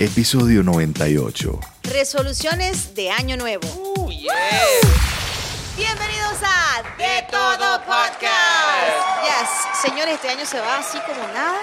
episodio 0.00 0.62
98. 0.62 1.60
Resoluciones 1.84 2.94
de 2.94 3.10
Año 3.10 3.36
Nuevo. 3.36 3.66
Uh, 3.96 4.10
yeah. 4.10 4.34
Bienvenidos 5.76 6.38
a 6.42 6.82
De 6.96 7.26
Todo 7.30 7.78
Podcast. 7.84 9.22
Yes, 9.24 9.80
señores, 9.82 10.14
este 10.14 10.28
año 10.28 10.46
se 10.46 10.60
va 10.60 10.78
así 10.78 10.98
como 11.00 11.20
nada. 11.32 11.58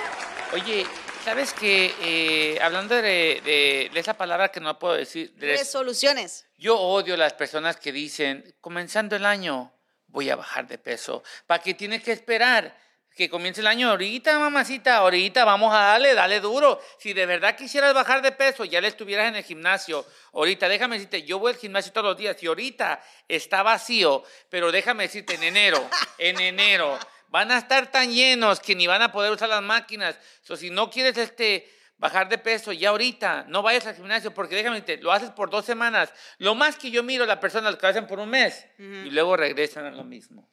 Oye, 0.53 0.85
¿sabes 1.23 1.53
que 1.53 1.93
eh, 2.01 2.59
hablando 2.61 2.95
de, 2.95 3.01
de- 3.43 3.89
de 3.93 3.99
esa 3.99 4.15
palabra 4.15 4.49
que 4.49 4.59
no 4.59 4.77
puedo 4.79 4.93
decir, 4.95 5.33
de- 5.35 5.57
Resoluciones. 5.57 6.45
yo 6.57 6.77
odio 6.79 7.17
las 7.17 7.33
personas 7.33 7.77
que 7.77 7.91
dicen, 7.91 8.55
comenzando 8.61 9.15
el 9.15 9.25
año, 9.25 9.71
voy 10.07 10.29
a 10.29 10.35
bajar 10.35 10.67
de 10.67 10.77
peso. 10.77 11.23
¿Para 11.47 11.61
qué 11.63 11.73
tienes 11.73 12.03
que 12.03 12.11
esperar? 12.11 12.77
Que 13.15 13.29
comience 13.29 13.61
el 13.61 13.67
año 13.67 13.91
ahorita, 13.91 14.37
mamacita, 14.39 14.97
ahorita 14.97 15.45
vamos 15.45 15.73
a 15.73 15.77
darle, 15.77 16.13
dale 16.13 16.41
duro. 16.41 16.81
Si 16.99 17.13
de 17.13 17.25
verdad 17.25 17.55
quisieras 17.55 17.93
bajar 17.93 18.21
de 18.21 18.33
peso, 18.33 18.65
ya 18.65 18.81
le 18.81 18.89
estuvieras 18.89 19.29
en 19.29 19.37
el 19.37 19.43
gimnasio. 19.43 20.05
Ahorita, 20.33 20.67
déjame 20.67 20.97
decirte, 20.97 21.23
yo 21.23 21.39
voy 21.39 21.53
al 21.53 21.57
gimnasio 21.57 21.93
todos 21.93 22.07
los 22.07 22.17
días 22.17 22.35
y 22.43 22.47
ahorita 22.47 23.01
está 23.29 23.63
vacío, 23.63 24.21
pero 24.49 24.69
déjame 24.69 25.03
decirte, 25.03 25.35
en 25.35 25.43
enero, 25.43 25.89
en 26.17 26.41
enero, 26.41 26.99
van 27.29 27.51
a 27.51 27.57
estar 27.57 27.89
tan 27.89 28.11
llenos 28.11 28.59
que 28.59 28.75
ni 28.75 28.85
van 28.85 29.01
a 29.01 29.13
poder 29.13 29.31
usar 29.31 29.47
las 29.47 29.63
máquinas. 29.63 30.19
So, 30.41 30.57
si 30.57 30.69
no 30.69 30.89
quieres 30.89 31.17
este, 31.17 31.71
bajar 31.97 32.27
de 32.27 32.37
peso, 32.37 32.73
ya 32.73 32.89
ahorita, 32.89 33.45
no 33.47 33.61
vayas 33.61 33.85
al 33.85 33.95
gimnasio, 33.95 34.33
porque 34.33 34.55
déjame 34.55 34.81
decirte, 34.81 35.01
lo 35.01 35.13
haces 35.13 35.29
por 35.29 35.49
dos 35.49 35.63
semanas. 35.63 36.13
Lo 36.37 36.53
más 36.53 36.75
que 36.75 36.91
yo 36.91 37.01
miro 37.01 37.23
a 37.23 37.27
las 37.27 37.37
personas 37.37 37.71
lo 37.71 37.77
que 37.77 37.87
hacen 37.87 38.07
por 38.07 38.19
un 38.19 38.29
mes 38.29 38.67
y 38.77 39.09
luego 39.09 39.37
regresan 39.37 39.85
a 39.85 39.91
lo 39.91 40.03
mismo. 40.03 40.49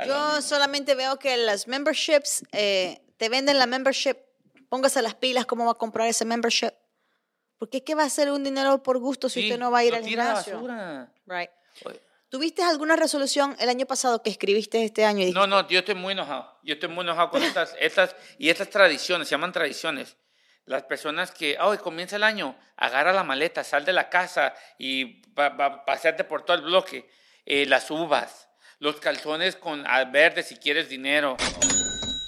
A 0.00 0.06
Yo 0.06 0.42
solamente 0.42 0.94
veo 0.94 1.18
que 1.18 1.36
las 1.36 1.68
memberships, 1.68 2.42
eh, 2.52 3.00
te 3.16 3.28
venden 3.28 3.58
la 3.58 3.66
membership, 3.66 4.16
póngase 4.68 5.02
las 5.02 5.14
pilas, 5.14 5.46
¿cómo 5.46 5.66
va 5.66 5.72
a 5.72 5.74
comprar 5.74 6.08
ese 6.08 6.24
membership? 6.24 6.72
Porque 7.58 7.84
¿qué 7.84 7.94
va 7.94 8.04
a 8.04 8.06
hacer 8.06 8.30
un 8.30 8.42
dinero 8.42 8.82
por 8.82 8.98
gusto 8.98 9.28
si 9.28 9.40
Sí, 9.42 9.46
usted 9.48 9.58
no 9.60 9.70
va 9.70 9.78
a 9.80 9.84
ir 9.84 9.94
al 9.94 10.02
a 10.04 10.06
gimnasio? 10.06 10.54
basura. 10.54 11.12
Right. 11.26 11.50
Oye, 11.84 12.00
¿Tuviste 12.30 12.62
alguna 12.62 12.96
resolución 12.96 13.56
el 13.58 13.68
año 13.68 13.86
pasado 13.86 14.22
que 14.22 14.30
escribiste 14.30 14.84
este 14.84 15.04
año? 15.04 15.26
Y 15.26 15.32
No, 15.32 15.46
no, 15.46 15.68
yo 15.68 15.80
estoy 15.80 15.96
muy 15.96 16.12
enojado. 16.12 16.58
Yo 16.62 16.74
estoy 16.74 16.88
muy 16.88 17.02
enojado 17.02 17.28
con 17.30 17.42
estas, 17.42 17.74
estas 17.80 18.16
y 18.38 18.48
estas 18.48 18.70
tradiciones, 18.70 19.28
se 19.28 19.32
llaman 19.32 19.52
tradiciones. 19.52 20.16
Las 20.64 20.84
personas 20.84 21.32
que, 21.32 21.58
hoy 21.60 21.78
comienza 21.78 22.16
el 22.16 22.22
año, 22.22 22.56
agarra 22.76 23.12
la 23.12 23.24
maleta, 23.24 23.64
sal 23.64 23.84
de 23.84 23.92
la 23.92 24.08
casa 24.08 24.54
y 24.78 25.20
va, 25.32 25.48
va- 25.50 25.84
paseate 25.84 26.22
por 26.24 26.44
todo 26.44 26.56
el 26.56 26.62
bloque. 26.62 27.10
Eh, 27.44 27.66
las 27.66 27.90
uvas, 27.90 28.48
los 28.80 28.96
calzones 28.98 29.56
con 29.56 29.84
ah, 29.86 30.04
verde 30.04 30.42
si 30.42 30.56
quieres 30.56 30.88
dinero. 30.88 31.36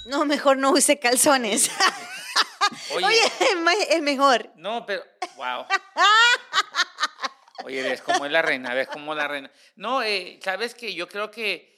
No, 0.05 0.23
mejor 0.25 0.57
no 0.57 0.71
use 0.71 0.99
calzones. 0.99 1.69
Oye, 2.95 3.05
Oye, 3.05 3.21
es 3.39 3.55
me- 3.57 3.83
es 3.95 4.01
mejor. 4.01 4.51
no, 4.55 4.85
pero, 4.85 5.03
wow. 5.35 5.65
Oye, 7.65 7.81
ves 7.81 8.01
cómo 8.01 8.25
es 8.25 8.31
la 8.31 8.41
reina, 8.41 8.73
ves 8.73 8.87
cómo 8.87 9.15
la 9.15 9.27
reina. 9.27 9.51
No, 9.75 10.03
eh, 10.03 10.39
sabes 10.43 10.75
que 10.75 10.93
yo 10.93 11.07
creo 11.07 11.31
que 11.31 11.71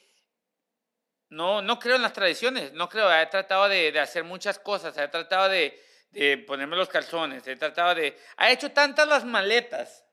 no, 1.30 1.62
no 1.62 1.78
creo 1.78 1.96
en 1.96 2.02
las 2.02 2.12
tradiciones, 2.12 2.72
no 2.72 2.88
creo. 2.88 3.12
He 3.12 3.26
tratado 3.26 3.68
de, 3.68 3.92
de 3.92 4.00
hacer 4.00 4.24
muchas 4.24 4.58
cosas, 4.58 4.96
he 4.98 5.08
tratado 5.08 5.48
de, 5.48 5.80
de 6.10 6.38
ponerme 6.38 6.76
los 6.76 6.88
calzones, 6.88 7.46
he 7.46 7.56
tratado 7.56 7.94
de. 7.94 8.18
Ha 8.36 8.50
hecho 8.50 8.72
tantas 8.72 9.06
las 9.08 9.24
maletas. 9.24 10.04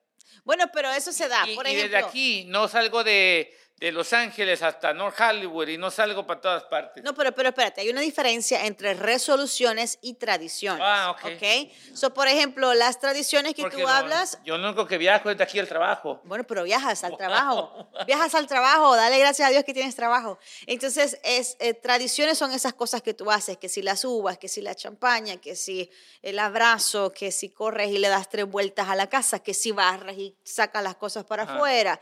Bueno, 0.43 0.65
pero 0.73 0.89
eso 0.91 1.11
se 1.11 1.27
da. 1.27 1.47
y, 1.49 1.55
Por 1.55 1.65
y 1.67 1.71
ejemplo, 1.71 1.97
desde 1.97 2.07
aquí 2.07 2.45
no 2.49 2.67
salgo 2.67 3.03
de, 3.03 3.55
de 3.77 3.91
Los 3.91 4.13
Ángeles 4.13 4.61
hasta 4.61 4.93
North 4.93 5.19
Hollywood 5.19 5.67
y 5.67 5.77
no 5.77 5.91
salgo 5.91 6.25
para 6.25 6.39
todas 6.39 6.63
partes. 6.63 7.03
No, 7.03 7.13
pero, 7.13 7.33
pero 7.33 7.49
espérate, 7.49 7.81
hay 7.81 7.89
una 7.89 7.99
diferencia 7.99 8.65
entre 8.65 8.93
resoluciones 8.93 9.99
y 10.01 10.13
tradiciones. 10.13 10.81
Ah, 10.85 11.11
ok. 11.11 11.33
¿ok? 11.35 11.95
So, 11.95 12.13
por 12.13 12.29
ejemplo, 12.29 12.73
las 12.75 12.99
tradiciones 12.99 13.53
que 13.55 13.63
Porque 13.63 13.77
tú 13.77 13.83
no- 13.83 13.89
hablas, 13.89 14.37
Yo 14.45 14.57
lo 14.57 14.67
único 14.69 14.87
que 14.87 14.97
viajo 14.97 15.29
es 15.29 15.37
de 15.37 15.43
aquí 15.43 15.59
al 15.59 15.67
trabajo. 15.67 16.21
bueno, 16.23 16.45
pero 16.45 16.63
viajas 16.63 17.03
al 17.03 17.17
trabajo. 17.17 17.89
Viajas 18.07 18.33
al 18.35 18.47
trabajo, 18.47 18.95
dale 18.95 19.19
gracias 19.19 19.49
a 19.49 19.51
Dios 19.51 19.65
que 19.65 19.73
tienes 19.73 19.95
trabajo. 19.95 20.39
Entonces, 20.65 21.19
es, 21.23 21.57
eh, 21.59 21.73
tradiciones 21.73 22.37
son 22.37 22.53
esas 22.53 22.73
cosas 22.73 23.01
que 23.01 23.13
tú 23.13 23.29
haces, 23.31 23.57
que 23.57 23.67
si 23.67 23.81
las 23.81 24.05
uvas, 24.05 24.37
que 24.37 24.47
si 24.47 24.61
la 24.61 24.75
champaña, 24.75 25.37
que 25.41 25.57
si 25.57 25.91
el 26.21 26.39
abrazo, 26.39 27.11
que 27.11 27.33
si 27.33 27.49
corres 27.49 27.89
y 27.89 27.97
le 27.97 28.07
das 28.07 28.29
tres 28.29 28.45
vueltas 28.45 28.87
a 28.87 28.95
la 28.95 29.07
casa, 29.07 29.39
que 29.39 29.53
si 29.53 29.71
barras 29.73 30.15
y 30.17 30.37
sacas 30.43 30.81
las 30.83 30.95
cosas 30.95 31.25
para 31.25 31.43
afuera, 31.43 31.99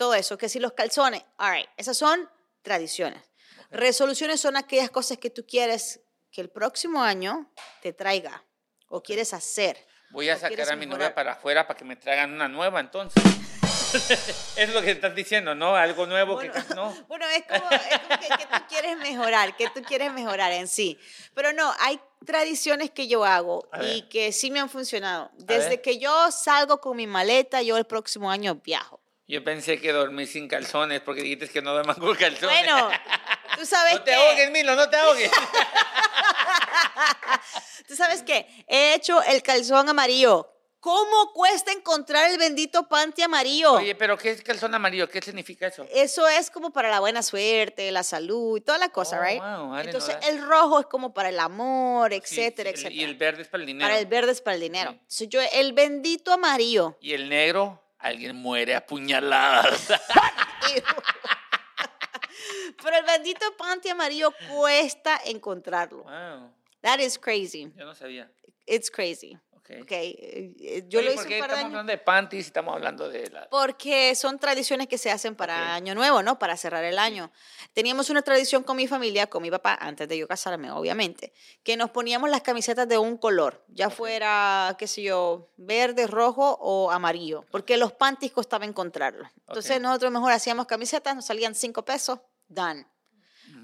todo 0.00 0.14
eso, 0.14 0.38
que 0.38 0.48
si 0.48 0.58
los 0.58 0.72
calzones. 0.72 1.22
All 1.36 1.52
right, 1.52 1.68
esas 1.76 1.94
son 1.94 2.26
tradiciones. 2.62 3.22
Resoluciones 3.70 4.40
son 4.40 4.56
aquellas 4.56 4.88
cosas 4.88 5.18
que 5.18 5.28
tú 5.28 5.44
quieres 5.46 6.00
que 6.32 6.40
el 6.40 6.48
próximo 6.48 7.02
año 7.02 7.52
te 7.82 7.92
traiga 7.92 8.42
o 8.88 9.02
quieres 9.02 9.34
hacer. 9.34 9.76
Voy 10.10 10.30
a 10.30 10.38
sacar 10.38 10.72
a 10.72 10.76
mi 10.76 10.86
novia 10.86 11.08
mejorar. 11.08 11.14
para 11.14 11.32
afuera 11.32 11.66
para 11.66 11.76
que 11.76 11.84
me 11.84 11.96
traigan 11.96 12.32
una 12.32 12.48
nueva 12.48 12.80
entonces. 12.80 13.22
es 14.56 14.72
lo 14.72 14.80
que 14.80 14.92
estás 14.92 15.14
diciendo, 15.14 15.54
¿no? 15.54 15.76
Algo 15.76 16.06
nuevo 16.06 16.38
que 16.38 16.50
no. 16.74 16.96
Bueno, 17.06 17.26
es 17.26 17.44
como, 17.44 17.70
es 17.70 17.98
como 17.98 18.20
que, 18.20 18.28
que 18.38 18.46
tú 18.46 18.62
quieres 18.70 18.96
mejorar, 18.96 19.54
que 19.54 19.68
tú 19.68 19.82
quieres 19.82 20.14
mejorar 20.14 20.50
en 20.52 20.66
sí. 20.66 20.98
Pero 21.34 21.52
no, 21.52 21.74
hay 21.78 22.00
tradiciones 22.24 22.90
que 22.90 23.06
yo 23.06 23.22
hago 23.22 23.68
A 23.70 23.82
y 23.82 24.00
ver. 24.00 24.08
que 24.08 24.32
sí 24.32 24.50
me 24.50 24.60
han 24.60 24.70
funcionado. 24.70 25.30
Desde 25.34 25.82
que 25.82 25.98
yo 25.98 26.30
salgo 26.30 26.80
con 26.80 26.96
mi 26.96 27.06
maleta, 27.06 27.60
yo 27.60 27.76
el 27.76 27.84
próximo 27.84 28.30
año 28.30 28.54
viajo. 28.54 28.98
Yo 29.30 29.44
pensé 29.44 29.80
que 29.80 29.92
dormí 29.92 30.26
sin 30.26 30.48
calzones 30.48 31.00
porque 31.02 31.22
dijiste 31.22 31.48
que 31.48 31.62
no 31.62 31.72
duermas 31.72 31.98
con 31.98 32.14
calzones. 32.16 32.66
Bueno, 32.66 32.88
tú 33.56 33.64
sabes 33.64 33.94
no 33.94 34.02
te 34.02 34.10
que, 34.10 34.16
ahogues, 34.16 34.50
Milo, 34.50 34.74
no 34.74 34.90
te 34.90 34.96
ahogues. 34.96 35.30
tú 37.88 37.94
sabes 37.96 38.22
que 38.22 38.46
he 38.66 38.94
hecho 38.94 39.22
el 39.22 39.42
calzón 39.42 39.88
amarillo. 39.88 40.48
¿Cómo 40.80 41.32
cuesta 41.34 41.72
encontrar 41.72 42.30
el 42.30 42.38
bendito 42.38 42.88
panty 42.88 43.20
amarillo? 43.22 43.74
Oye, 43.74 43.94
pero 43.94 44.16
¿qué 44.16 44.30
es 44.30 44.42
calzón 44.42 44.74
amarillo? 44.74 45.10
¿Qué 45.10 45.20
significa 45.20 45.66
eso? 45.66 45.86
Eso 45.92 46.26
es 46.26 46.50
como 46.50 46.72
para 46.72 46.88
la 46.88 47.00
buena 47.00 47.22
suerte, 47.22 47.92
la 47.92 48.02
salud 48.02 48.56
y 48.56 48.62
toda 48.62 48.78
la 48.78 48.88
cosa, 48.88 49.18
Oh, 49.20 49.22
right? 49.22 49.40
wow, 49.42 49.76
Entonces 49.76 50.16
el 50.26 50.42
rojo 50.42 50.80
es 50.80 50.86
como 50.86 51.12
para 51.12 51.28
el 51.28 51.38
amor, 51.38 52.14
etcétera, 52.14 52.70
sí, 52.70 52.76
etcétera. 52.76 52.94
Y 52.94 53.04
el 53.04 53.14
verde 53.14 53.42
es 53.42 53.48
para 53.48 53.60
el 53.62 53.66
dinero. 53.66 53.86
Para 53.86 53.98
el 54.00 54.06
verde 54.06 54.32
es 54.32 54.40
para 54.40 54.54
el 54.54 54.60
dinero. 54.62 54.92
Sí. 55.06 55.24
Entonces 55.24 55.28
yo, 55.28 55.40
el 55.60 55.74
bendito 55.74 56.32
amarillo. 56.32 56.96
Y 57.02 57.12
el 57.12 57.28
negro, 57.28 57.82
alguien 58.00 58.36
muere 58.36 58.74
a 58.74 58.84
puñaladas. 58.84 59.88
Pero 62.82 62.96
el 62.96 63.04
bendito 63.04 63.44
panty 63.56 63.90
amarillo 63.90 64.32
cuesta 64.48 65.20
encontrarlo. 65.26 66.04
wow, 66.04 66.50
That 66.82 66.98
is 67.00 67.18
crazy. 67.18 67.70
yo 67.76 67.84
no 67.84 67.94
sabía. 67.94 68.30
It's 68.66 68.90
crazy. 68.90 69.36
Okay. 69.70 69.82
Okay. 69.82 70.16
eh, 70.18 70.54
eh, 70.78 70.84
Yo 70.88 70.98
Oye, 71.00 71.08
lo 71.10 71.14
¿por 71.14 71.24
hice 71.24 71.28
qué 71.28 71.34
un 71.36 71.40
par 71.40 71.50
de 71.50 71.54
estamos 71.54 71.58
años. 71.58 71.64
hablando 71.66 71.90
de 71.92 71.98
panties 71.98 72.44
y 72.44 72.48
estamos 72.48 72.74
hablando 72.74 73.08
de 73.08 73.30
la... 73.30 73.48
Porque 73.50 74.14
son 74.14 74.38
tradiciones 74.38 74.88
que 74.88 74.98
se 74.98 75.10
hacen 75.10 75.34
para 75.36 75.54
Ok. 75.56 75.68
Año 75.74 75.94
Nuevo, 75.94 76.22
¿no? 76.22 76.38
Para 76.38 76.56
cerrar 76.56 76.84
el 76.84 76.98
año. 76.98 77.30
Teníamos 77.72 78.10
una 78.10 78.22
tradición 78.22 78.62
con 78.62 78.76
mi 78.76 78.86
familia, 78.86 79.28
con 79.28 79.42
mi 79.42 79.50
papá, 79.50 79.78
antes 79.80 80.08
de 80.08 80.18
yo 80.18 80.26
casarme, 80.26 80.70
obviamente, 80.72 81.32
que 81.62 81.76
nos 81.76 81.90
poníamos 81.90 82.30
las 82.30 82.42
camisetas 82.42 82.88
de 82.88 82.98
un 82.98 83.16
color, 83.16 83.64
ya 83.68 83.90
fuera, 83.90 84.74
qué 84.78 84.86
sé 84.86 85.02
yo, 85.02 85.50
verde, 85.56 86.06
rojo 86.06 86.58
o 86.60 86.90
amarillo, 86.90 87.44
porque 87.50 87.76
los 87.76 87.92
panties 87.92 88.32
costaba 88.32 88.64
encontrarlos. 88.64 89.28
Entonces 89.46 89.76
Ok. 89.76 89.82
nosotros 89.82 90.10
mejor 90.12 90.32
hacíamos 90.32 90.66
camisetas, 90.66 91.14
nos 91.14 91.24
salían 91.26 91.54
cinco 91.54 91.84
pesos, 91.84 92.18
done. 92.48 92.86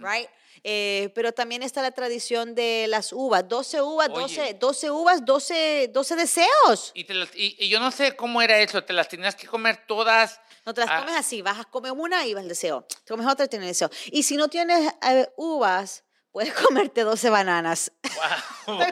Right? 0.01 0.29
Eh, 0.65 1.11
pero 1.15 1.33
también 1.33 1.63
está 1.63 1.83
la 1.83 1.91
tradición 1.93 2.55
de 2.55 2.87
las 2.89 3.13
uvas, 3.13 3.47
12 3.49 3.81
uvas, 3.83 4.09
Oye. 4.11 4.23
12, 4.23 4.55
12 4.55 4.91
uvas, 4.91 5.25
12, 5.25 5.91
12 5.93 6.17
deseos. 6.17 6.91
Y, 6.95 7.05
te 7.05 7.15
las- 7.15 7.35
y- 7.35 7.57
y 7.59 7.69
yo 7.69 7.79
no 7.81 7.91
sé 7.91 8.17
cómo 8.17 8.43
era 8.43 8.59
eso, 8.59 8.83
te 8.85 8.93
las 8.93 9.09
tenías 9.09 9.35
que 9.37 9.47
comer 9.47 9.85
todas. 9.87 10.41
No 10.65 10.75
te 10.75 10.81
las 10.81 10.91
Ah. 10.91 10.99
comes 11.01 11.17
así, 11.17 11.43
vas 11.43 11.61
a 11.61 11.65
comer 11.65 11.93
una 11.93 12.27
y 12.27 12.35
vas 12.35 12.43
al 12.43 12.49
deseo. 12.49 12.83
Te 13.05 13.13
comes 13.13 13.27
otra 13.27 13.45
y 13.45 13.49
tienes 13.49 13.69
deseo. 13.69 13.91
Y 14.07 14.23
si 14.25 14.37
no 14.37 14.49
tienes 14.49 14.93
eh, 15.09 15.29
uvas, 15.37 16.03
puedes 16.33 16.53
comerte 16.91 17.03
12 17.03 17.31
bananas. 17.31 17.93
Wow. 18.67 18.79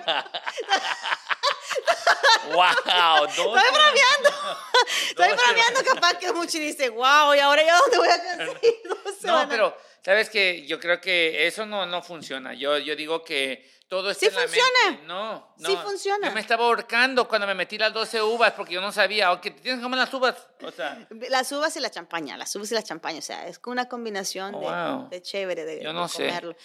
wow. 2.52 3.25
Estoy 3.26 3.44
bromeando. 3.46 4.31
Estoy 5.08 5.28
bromeando, 5.32 5.84
capaz 5.94 6.19
que 6.19 6.32
mucho 6.32 6.56
y 6.58 6.60
dice, 6.60 6.88
wow, 6.90 7.34
¿y 7.34 7.38
ahora 7.40 7.62
yo 7.66 7.72
dónde 7.78 7.98
voy 7.98 8.08
a 8.08 8.19
conseguir 8.36 8.75
12 9.04 9.26
No, 9.26 9.48
pero 9.48 9.76
sabes 10.04 10.28
que 10.31 10.66
yo 10.66 10.78
creo 10.78 11.00
que 11.00 11.46
eso 11.46 11.64
no, 11.66 11.86
no 11.86 12.02
funciona. 12.02 12.54
Yo, 12.54 12.78
yo 12.78 12.94
digo 12.96 13.22
que 13.25 13.72
todo 13.88 14.10
está 14.10 14.20
Sí 14.20 14.26
en 14.26 14.34
la 14.34 14.40
funciona. 14.42 14.69
mente. 14.90 15.06
No, 15.06 15.54
no. 15.58 15.69
Sí 15.69 15.76
funciona. 15.82 16.28
Yo 16.28 16.34
me 16.34 16.40
estaba 16.40 16.64
ahorcando 16.64 17.28
cuando 17.28 17.46
me 17.46 17.54
metí 17.54 17.78
las 17.78 17.92
12 17.92 18.22
uvas 18.22 18.52
porque 18.52 18.75
yo 18.75 18.80
no 18.80 18.92
sabía, 18.92 19.32
ok, 19.32 19.42
te 19.42 19.50
tienes 19.52 19.78
que 19.78 19.82
comer 19.82 19.98
las 20.00 20.12
uvas. 20.12 20.34
O 20.62 20.70
sea, 20.70 21.06
Las 21.28 21.50
uvas 21.52 21.76
y 21.76 21.80
la 21.80 21.90
champaña, 21.90 22.37
las 22.37 22.54
uvas 22.56 22.70
y 22.72 22.75
la 22.75 22.82
champaña, 22.82 23.19
o 23.19 23.22
sea, 23.22 23.46
es 23.46 23.60
una 23.66 23.88
combinación 23.88 24.54
Oh, 24.54 24.60
de, 24.60 24.66
wow. 24.66 25.08
de 25.10 25.22
chévere 25.22 25.64
de, 25.64 25.82
Yo 25.82 25.88
de 25.88 25.94
no 25.94 26.08
sé. 26.08 26.26
comerlo. 26.26 26.56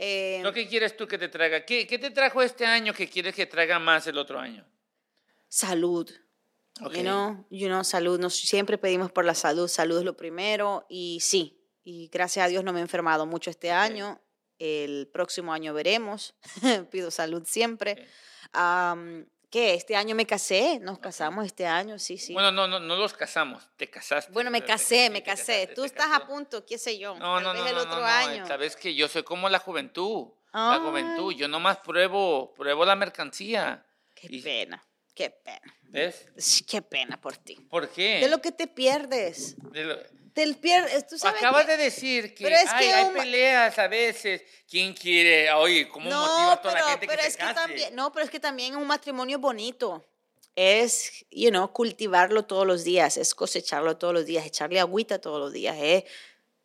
Eh, 0.00 0.38
¿lo 0.44 0.52
que 0.52 0.68
quieres 0.68 0.96
tú 0.96 1.08
que 1.08 1.18
te 1.18 1.28
traiga? 1.28 1.64
¿Qué, 1.64 1.84
¿Qué 1.86 1.98
te 1.98 2.10
trajo 2.10 2.40
este 2.40 2.64
año 2.64 2.94
que 2.94 3.08
quieres 3.08 3.34
que 3.34 3.46
traiga 3.46 3.80
más 3.80 4.06
el 4.06 4.16
otro 4.16 4.38
año? 4.38 4.64
Salud. 5.48 6.10
Ok. 6.80 6.94
You 6.94 7.02
know, 7.02 7.44
you 7.50 7.66
know, 7.68 7.82
salud. 7.84 8.18
Nos 8.20 8.34
siempre 8.36 8.78
pedimos 8.78 9.10
por 9.10 9.24
la 9.24 9.34
salud. 9.34 9.68
Salud 9.68 9.98
es 9.98 10.04
lo 10.04 10.16
primero. 10.16 10.86
Y 10.88 11.18
sí, 11.20 11.60
y 11.84 12.08
gracias 12.08 12.46
a 12.46 12.48
Dios 12.48 12.62
no 12.64 12.72
me 12.72 12.78
he 12.78 12.82
enfermado 12.82 13.26
mucho 13.26 13.50
este 13.50 13.70
año. 13.72 14.20
El 14.58 15.08
próximo 15.12 15.52
año 15.52 15.72
veremos. 15.74 16.34
Pido 16.90 17.10
salud 17.10 17.44
siempre. 17.46 17.92
Ok. 17.92 17.98
Am, 18.52 19.26
¿Qué? 19.50 19.72
Este 19.72 19.96
año 19.96 20.14
me 20.14 20.26
casé, 20.26 20.78
nos 20.78 20.98
casamos 20.98 21.46
este 21.46 21.64
año, 21.66 21.98
sí, 21.98 22.18
sí. 22.18 22.34
Bueno, 22.34 22.52
no, 22.52 22.68
no, 22.68 22.80
no 22.80 22.96
los 22.96 23.14
casamos, 23.14 23.66
te 23.78 23.88
casaste. 23.88 24.30
Bueno, 24.30 24.50
me 24.50 24.60
casé, 24.62 25.08
me 25.08 25.22
casé. 25.22 25.62
casaste, 25.62 25.74
Tú 25.74 25.84
estás 25.84 26.08
casó. 26.08 26.22
a 26.22 26.26
punto, 26.26 26.66
qué 26.66 26.76
sé 26.76 26.98
yo. 26.98 27.14
No, 27.14 27.36
tal 27.36 27.44
no, 27.44 27.52
vez 27.54 27.62
no, 27.62 27.68
el 27.68 27.78
otro 27.78 27.98
no, 28.00 28.04
año. 28.04 28.46
Sabes 28.46 28.76
que 28.76 28.94
yo 28.94 29.08
soy 29.08 29.22
como 29.22 29.48
la 29.48 29.58
juventud. 29.58 30.26
La 30.52 30.74
Ay. 30.74 30.80
juventud, 30.80 31.32
yo 31.32 31.48
nomás 31.48 31.78
pruebo, 31.78 32.52
pruebo 32.52 32.84
la 32.84 32.94
mercancía. 32.94 33.86
Qué 34.14 34.26
Y- 34.30 34.42
pena, 34.42 34.82
qué 35.18 35.30
pena. 35.30 35.74
¿Ves? 35.90 36.26
Qué 36.68 36.80
pena 36.82 37.20
por 37.20 37.36
ti. 37.36 37.56
¿Por 37.68 37.88
qué? 37.88 38.20
De 38.20 38.28
lo 38.28 38.40
que 38.40 38.52
te 38.52 38.66
pierdes. 38.68 39.56
De 39.72 39.84
lo- 39.84 39.98
Te 40.32 40.54
pierdes, 40.54 41.06
tú 41.08 41.18
sabes 41.18 41.40
Acabas 41.42 41.64
que- 41.64 41.72
de 41.72 41.76
decir 41.84 42.34
que, 42.34 42.46
es 42.46 42.70
ay, 42.72 42.86
que 42.86 42.94
hay 42.94 43.04
un 43.06 43.14
peleas 43.14 43.76
a 43.78 43.88
veces. 43.88 44.42
¿Quién 44.70 44.94
quiere? 44.94 45.50
Oye, 45.54 45.88
¿cómo 45.88 46.04
motiva 46.04 46.52
a 46.52 46.62
toda 46.62 46.74
pero, 46.74 46.84
la 46.86 46.90
gente 46.92 47.06
pero 47.08 47.20
que 47.22 47.26
es 47.26 47.32
se 47.32 47.38
que 47.40 47.44
case? 47.44 47.54
también, 47.54 47.94
no, 47.96 48.12
pero 48.12 48.24
es 48.24 48.30
que 48.30 48.38
también 48.38 48.76
un 48.76 48.86
matrimonio 48.86 49.38
bonito 49.40 50.04
es, 50.54 51.24
you 51.30 51.50
know, 51.50 51.72
cultivarlo 51.72 52.44
todos 52.44 52.66
los 52.66 52.84
días, 52.84 53.16
es 53.16 53.34
cosecharlo 53.34 53.96
todos 53.96 54.14
los 54.14 54.26
días, 54.26 54.46
echarle 54.46 54.78
agüita 54.78 55.20
todos 55.20 55.40
los 55.40 55.52
días, 55.52 55.76
es, 55.80 56.04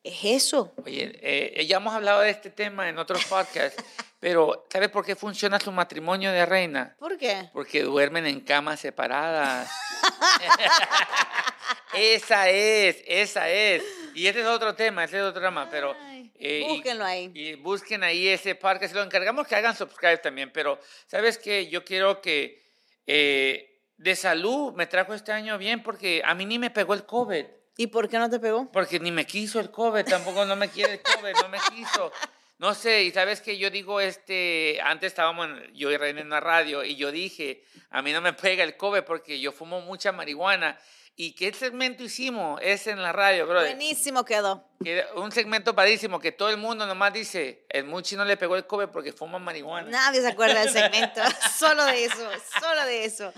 es 0.04 0.20
eso. 0.24 0.74
Oye, 0.86 1.18
eh, 1.22 1.66
ya 1.66 1.78
hemos 1.78 1.94
hablado 1.96 2.22
de 2.22 2.30
este 2.30 2.50
tema 2.52 2.90
en 2.90 2.98
otros 3.00 3.24
podcasts, 3.26 3.82
pero 4.24 4.66
¿sabes 4.70 4.88
por 4.88 5.04
qué 5.06 5.18
funciona 5.18 5.60
su 5.60 5.70
matrimonio 5.70 6.32
de 6.32 6.46
reina? 6.46 6.96
¿Por 6.98 7.18
qué? 7.18 7.50
Porque 7.52 7.84
duermen 7.84 8.26
en 8.26 8.40
camas 8.40 8.80
separadas. 8.80 9.70
esa 11.94 12.50
es, 12.50 13.04
esa 13.06 13.50
es. 13.50 13.84
Y 14.16 14.28
ese 14.28 14.40
es 14.40 14.48
otro 14.48 14.76
tema, 14.76 15.04
ese 15.04 15.18
es 15.18 15.24
otro 15.24 15.42
tema, 15.42 15.70
pero... 15.70 15.94
Eh, 16.36 16.64
y- 16.66 16.70
búsquenlo 16.70 17.04
ahí. 17.04 17.32
Y 17.34 17.56
busquen 17.56 18.02
ahí 18.02 18.30
ese 18.30 18.56
podcast. 18.56 18.96
Lo 18.96 19.04
encargamos 19.04 19.46
que 19.46 19.58
hagan 19.58 19.76
subscribe 19.76 20.20
también, 20.20 20.54
pero 20.54 20.80
¿sabes 21.06 21.38
qué? 21.38 21.68
Yo 21.68 21.84
quiero 21.84 22.22
que 22.22 22.64
eh, 23.06 23.78
de 23.98 24.16
salud 24.16 24.72
me 24.72 24.88
trajo 24.88 25.14
este 25.14 25.34
año 25.34 25.58
bien 25.58 25.84
porque 25.84 26.22
a 26.24 26.34
mí 26.34 26.46
ni 26.46 26.60
me 26.60 26.70
pegó 26.70 26.94
el 26.94 27.06
COVID. 27.06 27.44
¿Y 27.76 27.88
por 27.88 28.08
qué 28.08 28.20
no 28.20 28.30
te 28.30 28.40
pegó? 28.40 28.72
Porque 28.72 29.02
ni 29.02 29.12
me 29.12 29.26
quiso 29.26 29.60
el 29.60 29.70
COVID, 29.70 30.06
tampoco 30.06 30.46
no 30.46 30.56
me 30.56 30.70
quiere 30.70 30.94
el 30.94 31.02
COVID, 31.02 31.34
no 31.42 31.50
me 31.50 31.58
quiso. 31.76 32.14
No 32.60 32.74
sé, 32.74 33.04
y 33.04 33.12
sabes 33.12 33.42
que 33.42 33.58
yo 33.58 33.70
digo, 33.70 34.00
este, 34.00 34.80
antes 34.84 35.08
estábamos 35.08 35.48
en- 35.48 35.74
yo 35.74 35.92
y 35.92 35.98
Reina 35.98 36.22
en 36.22 36.30
la 36.30 36.40
radio 36.40 36.84
y 36.84 36.96
yo 36.96 37.12
dije, 37.12 37.64
a 37.90 38.02
mí 38.02 38.14
no 38.14 38.22
me 38.22 38.34
pega 38.34 38.64
el 38.64 38.78
COVID 38.78 39.02
porque 39.02 39.40
yo 39.40 39.52
fumo 39.52 39.82
mucha 39.82 40.12
marihuana. 40.12 40.80
¿Y 41.16 41.34
qué 41.34 41.54
segmento 41.54 42.04
hicimos? 42.04 42.60
Es 42.64 42.88
en 42.88 43.02
la 43.02 43.12
radio, 43.12 43.46
brother. 43.46 43.76
Buenísimo 43.76 44.26
quedó. 44.26 44.68
Que 44.84 45.06
un 45.16 45.32
segmento 45.32 45.76
padrísimo 45.76 46.20
que 46.20 46.32
todo 46.32 46.50
el 46.50 46.58
mundo 46.58 46.88
nomás 46.88 47.14
dice, 47.14 47.66
el 47.70 47.84
Muchi 47.84 48.16
no 48.16 48.26
le 48.26 48.36
pegó 48.38 48.56
el 48.56 48.66
COVID 48.66 48.88
porque 48.88 49.14
fuma 49.14 49.38
marihuana. 49.40 49.90
Nadie 49.92 50.22
se 50.22 50.28
acuerda 50.30 50.62
del 50.62 50.72
segmento, 50.72 51.22
solo 51.60 51.86
de 51.86 52.06
eso, 52.06 52.30
solo 52.60 52.86
de 52.86 53.06
eso. 53.06 53.32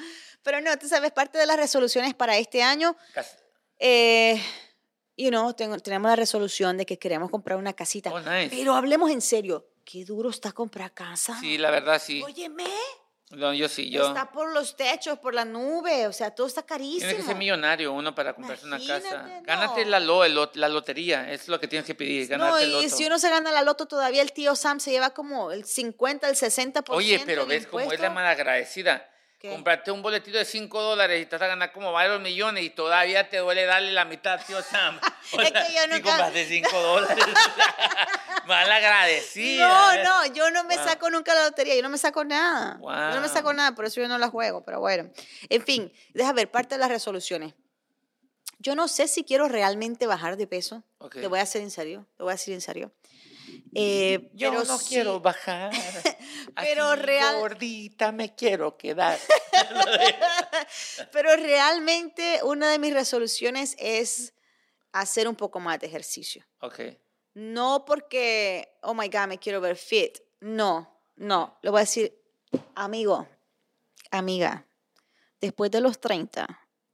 Pero 0.44 0.62
no, 0.62 0.78
tú 0.78 0.88
sabes, 0.88 1.12
parte 1.12 1.38
de 1.38 1.46
las 1.46 1.58
resoluciones 1.58 2.14
para 2.14 2.38
este 2.38 2.64
año, 2.64 2.96
Cas- 3.14 3.38
eh, 3.80 4.42
you 5.18 5.30
know, 5.30 5.54
tengo- 5.54 5.80
tenemos 5.80 6.10
la 6.10 6.16
resolución 6.16 6.78
de 6.78 6.86
que 6.86 6.98
queremos 7.00 7.30
comprar 7.32 7.58
una 7.58 7.74
casita. 7.74 8.12
Oh, 8.14 8.20
nice. 8.20 8.50
Pero 8.56 8.74
hablemos 8.76 9.12
en 9.12 9.22
serio, 9.22 9.66
qué 9.84 10.04
duro 10.06 10.30
está 10.30 10.52
comprar 10.52 10.94
casa. 10.94 11.38
Sí, 11.40 11.58
la 11.58 11.72
verdad 11.72 12.02
sí. 12.04 12.22
Óyeme, 12.24 12.66
No, 13.32 13.54
yo 13.54 13.68
sí, 13.68 13.90
yo. 13.90 14.08
está 14.08 14.32
por 14.32 14.54
los 14.54 14.76
techos, 14.76 15.18
por 15.20 15.34
la 15.34 15.46
nube, 15.46 16.06
o 16.08 16.14
sea, 16.14 16.32
todo 16.32 16.46
está 16.48 16.64
carísimo. 16.64 17.00
Tiene 17.10 17.16
que 17.16 17.24
ser 17.24 17.36
millonario 17.36 17.92
uno 17.92 18.14
para 18.14 18.34
comprarse 18.36 18.66
una 18.66 18.78
casa. 18.78 19.10
Imagínate, 19.10 19.42
Gánate 19.46 19.84
no. 19.86 19.92
la, 19.92 20.00
lo- 20.00 20.24
el 20.24 20.40
la 20.54 20.70
lotería, 20.70 21.32
es 21.32 21.48
lo 21.48 21.60
que 21.60 21.68
tienes 21.68 21.86
que 21.88 21.96
pedir, 21.96 22.30
No, 22.32 22.38
ganarte 22.38 22.64
el 22.64 22.70
y 22.70 22.74
loto. 22.74 22.90
si 22.96 23.06
uno 23.06 23.18
se 23.18 23.30
gana 23.30 23.52
la 23.52 23.64
loto, 23.64 23.88
todavía 23.88 24.22
el 24.22 24.32
tío 24.32 24.56
Sam 24.56 24.80
se 24.80 24.92
lleva 24.92 25.10
como 25.12 25.52
el 25.52 25.66
50, 25.66 26.30
el 26.30 26.36
60%. 26.36 26.96
Oye, 26.96 27.22
pero 27.26 27.46
ves 27.48 27.66
cómo 27.68 27.92
es 27.92 28.00
la 28.00 28.10
malagradecida. 28.12 29.10
¿Qué? 29.40 29.50
Comprarte 29.50 29.92
un 29.92 30.02
boletito 30.02 30.38
de 30.38 30.46
5 30.46 30.82
dólares 30.82 31.22
y 31.22 31.26
te 31.26 31.36
vas 31.36 31.42
a 31.44 31.48
ganar 31.48 31.72
como 31.74 31.92
varios 31.92 32.20
millones 32.22 32.64
y 32.64 32.70
todavía 32.70 33.30
te 33.30 33.38
duele 33.38 33.66
darle 33.66 33.92
la 33.92 34.06
mitad, 34.06 34.40
tío 34.46 34.62
Sam. 34.64 34.98
O 35.34 35.42
Es 35.42 35.50
sea, 35.50 35.66
que 35.68 35.74
yo 35.74 35.82
si 35.82 35.88
nunca- 35.90 36.10
compraste 36.10 36.46
5 36.48 36.70
dólares. 36.82 37.26
malagradecida. 38.48 39.68
No, 39.68 40.04
no, 40.28 40.34
yo 40.34 40.50
no 40.52 40.64
me 40.64 40.76
Wow. 40.78 40.86
saco 40.86 41.10
nunca 41.10 41.34
la 41.34 41.44
lotería, 41.46 41.76
yo 41.76 41.82
no 41.82 41.90
me 41.90 41.98
saco 41.98 42.24
nada. 42.24 42.78
Yo 42.80 43.16
no 43.16 43.22
me 43.22 43.28
saco 43.30 43.48
Wow. 43.50 43.54
nada, 43.58 43.76
por 43.76 43.86
eso 43.86 44.02
yo 44.02 44.08
no 44.08 44.18
la 44.18 44.30
juego, 44.30 44.64
pero 44.64 44.80
bueno. 44.80 45.10
En 45.50 45.62
fin, 45.64 45.92
deja 46.14 46.34
ver, 46.34 46.50
parte 46.50 46.76
de 46.76 46.80
las 46.80 46.90
resoluciones. 46.90 47.54
Yo 48.60 48.76
no 48.76 48.88
sé 48.88 49.08
si 49.08 49.24
quiero 49.24 49.48
realmente 49.48 50.08
bajar 50.08 50.38
de 50.38 50.48
peso. 50.48 50.84
Ok. 51.00 51.16
Te 51.16 51.28
voy 51.28 51.40
a 51.40 51.44
hacer 51.44 51.62
en 51.62 51.72
serio, 51.72 52.08
te 52.18 52.24
voy 52.24 52.32
a 52.32 52.36
decir 52.36 52.54
en 52.54 52.62
serio. 52.62 52.92
Eh, 53.76 54.30
Yo 54.34 54.50
pero 54.52 54.64
no 54.64 54.78
sí- 54.78 54.86
quiero 54.90 55.20
bajar. 55.20 55.72
Pero 56.56 56.86
Así 56.92 57.02
real- 57.02 57.40
Gordita 57.40 58.12
me 58.12 58.36
quiero 58.36 58.78
quedar. 58.78 59.18
Pero 61.12 61.36
realmente 61.36 62.40
una 62.44 62.72
de 62.72 62.80
mis 62.80 62.94
resoluciones 62.94 63.76
es 63.80 64.34
hacer 64.92 65.28
un 65.28 65.36
poco 65.36 65.60
más 65.60 65.80
de 65.80 65.88
ejercicio. 65.88 66.46
ok. 66.60 66.80
No 67.34 67.84
porque, 67.84 68.78
oh 68.84 68.94
my 68.94 69.10
God, 69.10 69.28
me 69.28 69.38
quiero 69.40 69.60
ver 69.60 69.76
fit. 69.76 70.20
No, 70.40 71.02
no. 71.18 71.58
Le 71.62 71.70
voy 71.70 71.80
a 71.80 71.82
decir, 71.82 72.18
amigo, 72.76 73.28
amiga, 74.10 74.66
después 75.42 75.70
de 75.70 75.82
los 75.82 76.00
30, 76.00 76.48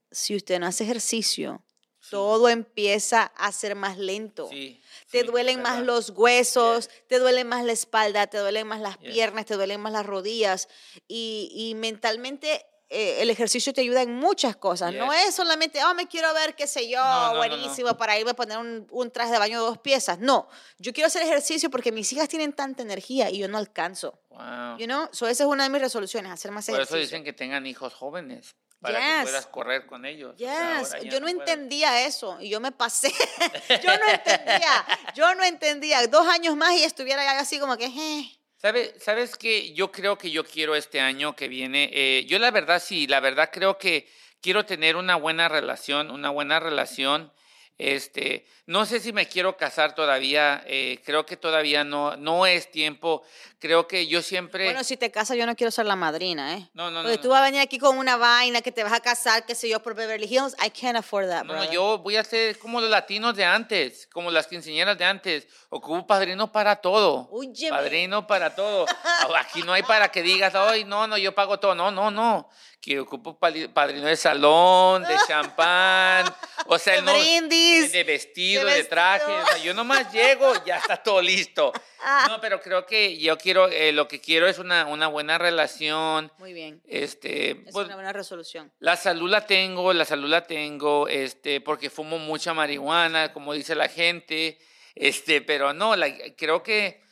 si 0.09 0.36
usted 0.36 0.59
no 0.59 0.65
hace 0.65 0.83
ejercicio, 0.83 1.63
todo 2.12 2.50
empieza 2.50 3.24
a 3.24 3.52
ser 3.52 3.75
más 3.75 3.98
lento. 3.98 4.48
Sí. 4.50 4.80
Te 5.10 5.22
sí, 5.22 5.25
duelen 5.25 5.62
más 5.62 5.81
los 5.81 6.10
huesos, 6.12 6.90
te 7.08 7.18
duelen 7.19 7.48
más 7.48 7.63
la 7.66 7.72
espalda, 7.72 8.28
te 8.28 8.38
duelen 8.38 8.68
más 8.68 8.80
las 8.81 9.00
Yeah. 9.00 9.12
piernas, 9.13 9.46
te 9.46 9.56
duelen 9.56 9.81
más 9.81 9.94
las 9.94 10.06
rodillas. 10.06 10.68
Y, 11.08 11.50
y 11.54 11.74
mentalmente 11.75 12.66
eh, 12.92 13.22
el 13.22 13.30
ejercicio 13.30 13.74
te 13.74 13.82
ayuda 13.82 14.02
en 14.02 14.14
muchas 14.14 14.56
cosas. 14.58 14.94
No 14.94 15.12
Yes. 15.14 15.30
es 15.30 15.36
solamente, 15.36 15.84
oh, 15.86 15.94
me 15.96 16.08
quiero 16.08 16.34
ver, 16.34 16.56
qué 16.56 16.68
sé 16.68 16.90
yo, 16.90 17.00
No, 17.00 17.04
no, 17.06 17.22
no, 17.22 17.32
no. 17.32 17.38
buenísimo, 17.38 17.96
para 17.98 18.20
irme 18.20 18.32
a 18.32 18.34
poner 18.36 18.58
un, 18.58 18.86
un 18.92 19.12
traje 19.12 19.32
de 19.32 19.40
baño 19.40 19.60
de 19.62 19.66
dos 19.66 19.78
piezas. 19.78 20.20
No, 20.20 20.48
yo 20.78 20.92
quiero 20.94 21.08
hacer 21.08 21.22
ejercicio 21.24 21.70
porque 21.70 21.92
mis 21.92 22.12
hijas 22.14 22.28
tienen 22.30 22.54
tanta 22.54 22.84
energía 22.84 23.30
y 23.30 23.38
yo 23.40 23.48
no 23.48 23.58
alcanzo. 23.58 24.20
Wow. 24.30 24.78
You 24.78 24.86
know? 24.86 25.08
So 25.12 25.28
esa 25.28 25.44
es 25.44 25.50
una 25.50 25.64
de 25.64 25.70
mis 25.70 25.82
resoluciones, 25.82 26.32
hacer 26.32 26.52
más 26.52 26.66
Por 26.66 26.76
eso 26.76 26.82
ejercicio. 26.84 27.00
dicen 27.18 27.24
que 27.24 27.34
tengan 27.34 27.66
hijos 27.66 27.94
jóvenes, 27.94 28.56
para 28.82 28.98
Yes. 29.00 29.18
que 29.20 29.24
puedas 29.24 29.46
correr 29.48 29.86
con 29.86 30.06
ellos. 30.06 30.34
O 30.36 30.38
sea, 30.38 30.80
Yes, 30.80 30.88
ahora 30.94 31.04
ya 31.04 31.10
yo 31.12 31.20
no 31.20 31.28
puedes. 31.28 31.40
entendía 31.40 32.06
eso 32.06 32.38
y 32.42 32.50
yo 32.50 32.60
me 32.60 32.72
pasé. 32.72 33.12
yo 33.84 33.98
no 33.98 34.06
entendía, 34.12 34.86
yo 35.14 35.36
no 35.36 35.44
entendía. 35.44 36.08
Dos 36.08 36.28
años 36.28 36.56
más 36.56 36.74
y 36.74 36.84
estuviera 36.84 37.40
así 37.40 37.60
como 37.60 37.78
que, 37.78 37.86
eh. 37.86 38.38
¿Sabes, 38.62 38.94
¿Sabes 39.00 39.38
que 39.38 39.74
Yo 39.74 39.92
creo 39.92 40.19
que 40.19 40.30
yo 40.30 40.44
quiero 40.44 40.75
este 40.75 41.00
año 41.00 41.36
que 41.36 41.48
viene. 41.48 41.90
eh, 41.92 42.25
yo 42.28 42.38
la 42.38 42.52
verdad 42.52 42.80
sí, 42.80 43.08
la 43.08 43.20
verdad 43.20 43.50
creo 43.51 43.80
que 43.80 44.08
quiero 44.39 44.65
tener 44.68 44.98
una 44.98 45.15
buena 45.15 45.50
relación, 45.50 46.12
una 46.12 46.30
buena 46.30 46.60
relación. 46.60 47.32
Este, 47.78 48.46
no 48.68 48.86
sé 48.86 49.00
si 49.00 49.12
me 49.12 49.28
quiero 49.28 49.58
casar 49.58 49.96
todavía, 49.96 50.63
eh, 50.68 51.00
creo 51.04 51.25
que 51.25 51.36
todavía 51.36 51.84
no, 51.84 52.16
no 52.16 52.46
es 52.46 52.70
tiempo. 52.70 53.24
Creo 53.58 53.88
que 53.88 54.06
yo 54.08 54.22
siempre... 54.22 54.66
Bueno, 54.66 54.84
si 54.84 54.98
te 54.98 55.10
casas, 55.10 55.36
yo 55.38 55.46
no 55.48 55.56
quiero 55.56 55.72
ser 55.72 55.86
la 55.88 55.96
madrina, 55.96 56.56
¿eh? 56.58 56.70
no, 56.74 56.86
no, 56.92 56.98
no, 56.98 57.01
Porque 57.04 57.18
no. 57.18 57.22
tú 57.24 57.30
vas 57.30 57.42
a 57.42 57.46
venir 57.46 57.60
aquí 57.60 57.80
con 57.80 57.98
una 57.98 58.18
vaina 58.18 58.62
que 58.62 58.72
te 58.72 58.84
vas 58.84 58.94
a 58.94 59.00
casar, 59.00 59.46
qué 59.46 59.56
sé 59.56 59.68
yo, 59.68 59.82
por 59.82 59.96
Beverly 59.96 60.28
Hills. 60.28 60.56
I 60.63 60.70
can't 60.70 60.96
afford 60.98 61.28
that, 61.30 61.44
No, 61.44 61.54
brother. 61.54 61.72
yo 61.72 61.98
voy 61.98 62.18
a 62.18 62.24
ser 62.24 62.58
como 62.60 62.80
los 62.82 62.90
latinos 62.90 63.36
de 63.36 63.46
antes, 63.46 64.08
como 64.13 64.30
las 64.30 64.46
quinceañeras 64.48 64.98
de 64.98 65.06
antes. 65.06 65.48
Ocupo 65.70 66.06
padrino 66.06 66.51
para 66.51 66.75
todo. 66.75 67.30
Padrino 67.70 68.28
para 68.28 68.54
todo. 68.56 68.86
Aquí 69.40 69.63
no 69.63 69.74
hay 69.74 69.84
para 69.84 70.10
que 70.12 70.22
digas, 70.22 70.54
ay, 70.56 70.84
no, 70.84 71.08
no, 71.08 71.18
yo 71.18 71.34
pago 71.34 71.60
todo. 71.60 71.74
No, 71.74 71.90
no, 71.92 72.12
no. 72.12 72.50
Que 72.82 73.00
ocupo 73.00 73.38
padrino 73.38 74.08
de 74.08 74.16
salón, 74.18 75.04
de 75.04 75.16
champán, 75.28 76.26
o 76.66 76.80
sea, 76.80 76.96
De 76.96 77.02
no, 77.04 77.14
brindis, 77.14 77.92
de 77.92 78.04
vestido, 78.04 78.66
de 78.66 78.74
de, 78.74 78.84
traje. 78.86 79.26
vestido. 79.28 79.44
O 79.44 79.48
sea, 79.48 79.58
yo 79.64 79.74
nomás 79.76 80.12
llego, 80.12 80.52
ya 80.66 80.78
está 80.78 80.98
todo 80.98 81.22
listo. 81.22 81.72
Ah. 82.04 82.26
No, 82.30 82.42
pero 82.42 82.60
creo 82.62 82.88
que 82.88 83.20
yo 83.20 83.38
quiero, 83.38 83.68
eh, 83.70 83.92
lo 83.92 84.08
que 84.08 84.20
quiero 84.20 84.48
es 84.48 84.58
una, 84.58 84.88
una 84.88 85.06
buena 85.06 85.38
relación. 85.38 86.32
Muy 86.40 86.52
bien. 86.52 86.82
Este, 86.88 87.52
Es 87.52 87.58
pues, 87.72 87.86
una 87.86 87.94
buena 87.94 88.12
resolución. 88.12 88.72
la 88.80 88.96
salud 88.96 89.30
la 89.30 89.46
tengo, 89.46 89.94
la 89.94 90.04
salud 90.04 90.28
la 90.28 90.48
tengo, 90.48 91.08
este, 91.08 91.62
porque 91.62 91.92
fumo 91.92 92.18
mucha 92.18 92.56
marihuana, 92.56 93.32
como 93.34 93.54
dice 93.54 93.76
la 93.76 93.88
gente, 93.88 94.58
este, 94.96 95.42
pero 95.44 95.74
no, 95.74 95.96
la- 95.96 96.12
creo 96.36 96.64
que, 96.64 97.04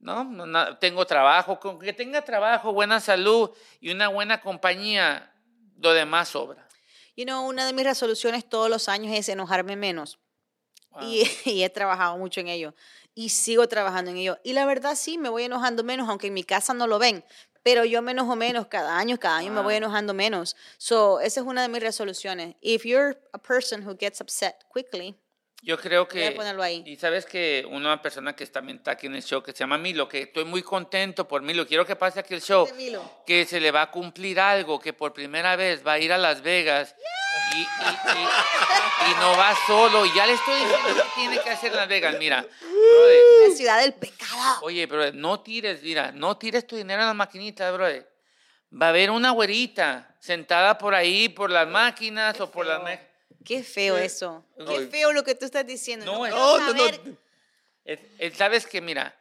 no, 0.00 0.24
no, 0.24 0.46
no, 0.46 0.78
tengo 0.78 1.06
trabajo, 1.06 1.60
con 1.60 1.78
que 1.78 1.92
tenga 1.92 2.22
trabajo, 2.22 2.72
buena 2.72 3.00
salud 3.00 3.50
y 3.80 3.90
una 3.90 4.08
buena 4.08 4.40
compañía, 4.40 5.32
lo 5.78 5.92
demás 5.92 6.28
sobra. 6.28 6.66
You 7.16 7.24
know, 7.24 7.46
una 7.46 7.66
de 7.66 7.72
mis 7.72 7.84
resoluciones 7.84 8.48
todos 8.48 8.70
los 8.70 8.88
años 8.88 9.12
es 9.16 9.28
enojarme 9.28 9.76
menos. 9.76 10.18
Wow. 10.90 11.02
Y, 11.02 11.30
y 11.44 11.62
he 11.62 11.70
trabajado 11.70 12.16
mucho 12.16 12.40
en 12.40 12.48
ello. 12.48 12.74
Y 13.14 13.28
sigo 13.30 13.68
trabajando 13.68 14.10
en 14.10 14.16
ello. 14.16 14.38
Y 14.42 14.54
la 14.54 14.64
verdad 14.64 14.94
sí, 14.94 15.18
me 15.18 15.28
voy 15.28 15.44
enojando 15.44 15.84
menos, 15.84 16.08
aunque 16.08 16.28
en 16.28 16.34
mi 16.34 16.44
casa 16.44 16.72
no 16.72 16.86
lo 16.86 16.98
ven. 16.98 17.24
Pero 17.62 17.84
yo 17.84 18.00
me 18.00 18.12
enojo 18.12 18.36
menos 18.36 18.68
cada 18.68 18.96
año, 18.96 19.18
cada 19.18 19.36
año 19.36 19.52
me 19.52 19.60
voy 19.60 19.74
Wow. 19.74 19.78
enojando 19.78 20.14
menos. 20.14 20.56
So, 20.78 21.20
esa 21.20 21.40
es 21.40 21.46
una 21.46 21.60
de 21.60 21.68
mis 21.68 21.82
resoluciones. 21.82 22.56
If 22.62 22.84
you're 22.86 23.20
a 23.34 23.38
person 23.38 23.86
who 23.86 23.94
gets 23.98 24.20
upset 24.22 24.64
quickly, 24.72 25.14
Yo 25.62 25.78
creo 25.78 26.06
Voy 26.10 26.22
a 26.22 26.30
que... 26.30 26.36
ponerlo 26.36 26.62
ahí. 26.62 26.82
Y 26.86 26.96
sabes 26.96 27.26
que 27.26 27.66
una 27.70 28.00
persona 28.00 28.34
que 28.34 28.46
también 28.46 28.78
está 28.78 28.92
aquí 28.92 29.06
en 29.08 29.14
el 29.14 29.22
show, 29.22 29.42
que 29.42 29.52
se 29.52 29.58
llama 29.58 29.76
Milo, 29.76 30.08
que 30.08 30.22
estoy 30.22 30.44
muy 30.44 30.62
contento 30.62 31.28
por 31.28 31.42
Milo, 31.42 31.66
quiero 31.66 31.84
que 31.84 31.96
pase 31.96 32.20
aquí 32.20 32.32
el 32.34 32.40
show, 32.40 32.66
que 33.26 33.44
se 33.44 33.60
le 33.60 33.70
va 33.70 33.82
a 33.82 33.90
cumplir 33.90 34.40
algo, 34.40 34.80
que 34.80 34.92
por 34.94 35.12
primera 35.12 35.56
vez 35.56 35.86
va 35.86 35.92
a 35.92 35.98
ir 35.98 36.12
a 36.14 36.18
Las 36.18 36.40
Vegas 36.42 36.94
y, 37.54 37.58
y- 37.60 37.64
y- 37.64 39.10
y 39.10 39.14
no 39.20 39.36
va 39.36 39.54
solo. 39.66 40.06
Y 40.06 40.14
ya 40.14 40.26
le 40.26 40.32
estoy 40.32 40.54
diciendo 40.60 40.94
que 40.94 41.02
tiene 41.20 41.40
que 41.42 41.50
hacer 41.50 41.70
en 41.72 41.76
Las 41.76 41.88
Vegas. 41.88 42.16
Mira, 42.18 42.40
brother, 42.42 43.48
La 43.50 43.54
ciudad 43.56 43.80
del 43.82 43.92
pecado. 43.92 44.60
oye, 44.62 44.86
brother, 44.86 45.14
no 45.14 45.40
tires, 45.40 45.82
mira, 45.82 46.10
no 46.12 46.38
tires 46.38 46.66
tu 46.66 46.76
dinero 46.76 47.02
en 47.02 47.08
las 47.08 47.16
maquinitas, 47.16 47.70
brother. 47.72 48.08
Va 48.72 48.86
a 48.86 48.88
haber 48.90 49.10
una 49.10 49.32
güerita 49.32 50.14
sentada 50.20 50.78
por 50.78 50.94
ahí, 50.94 51.28
por 51.28 51.50
las 51.50 51.68
máquinas 51.68 52.40
o 52.40 52.50
por 52.50 52.64
las... 52.66 52.80
Qué 53.44 53.62
feo 53.62 53.96
eso. 53.96 54.44
Qué 54.56 54.64
No, 54.64 54.90
feo 54.90 55.12
lo 55.12 55.22
que 55.24 55.34
tú 55.34 55.44
estás 55.46 55.66
diciendo. 55.66 56.04
No, 56.06 56.26
No, 56.28 56.58
No, 56.58 56.72
no, 56.72 56.90
no. 56.90 57.16
Sabes 58.36 58.66
que, 58.66 58.80
mira, 58.80 59.16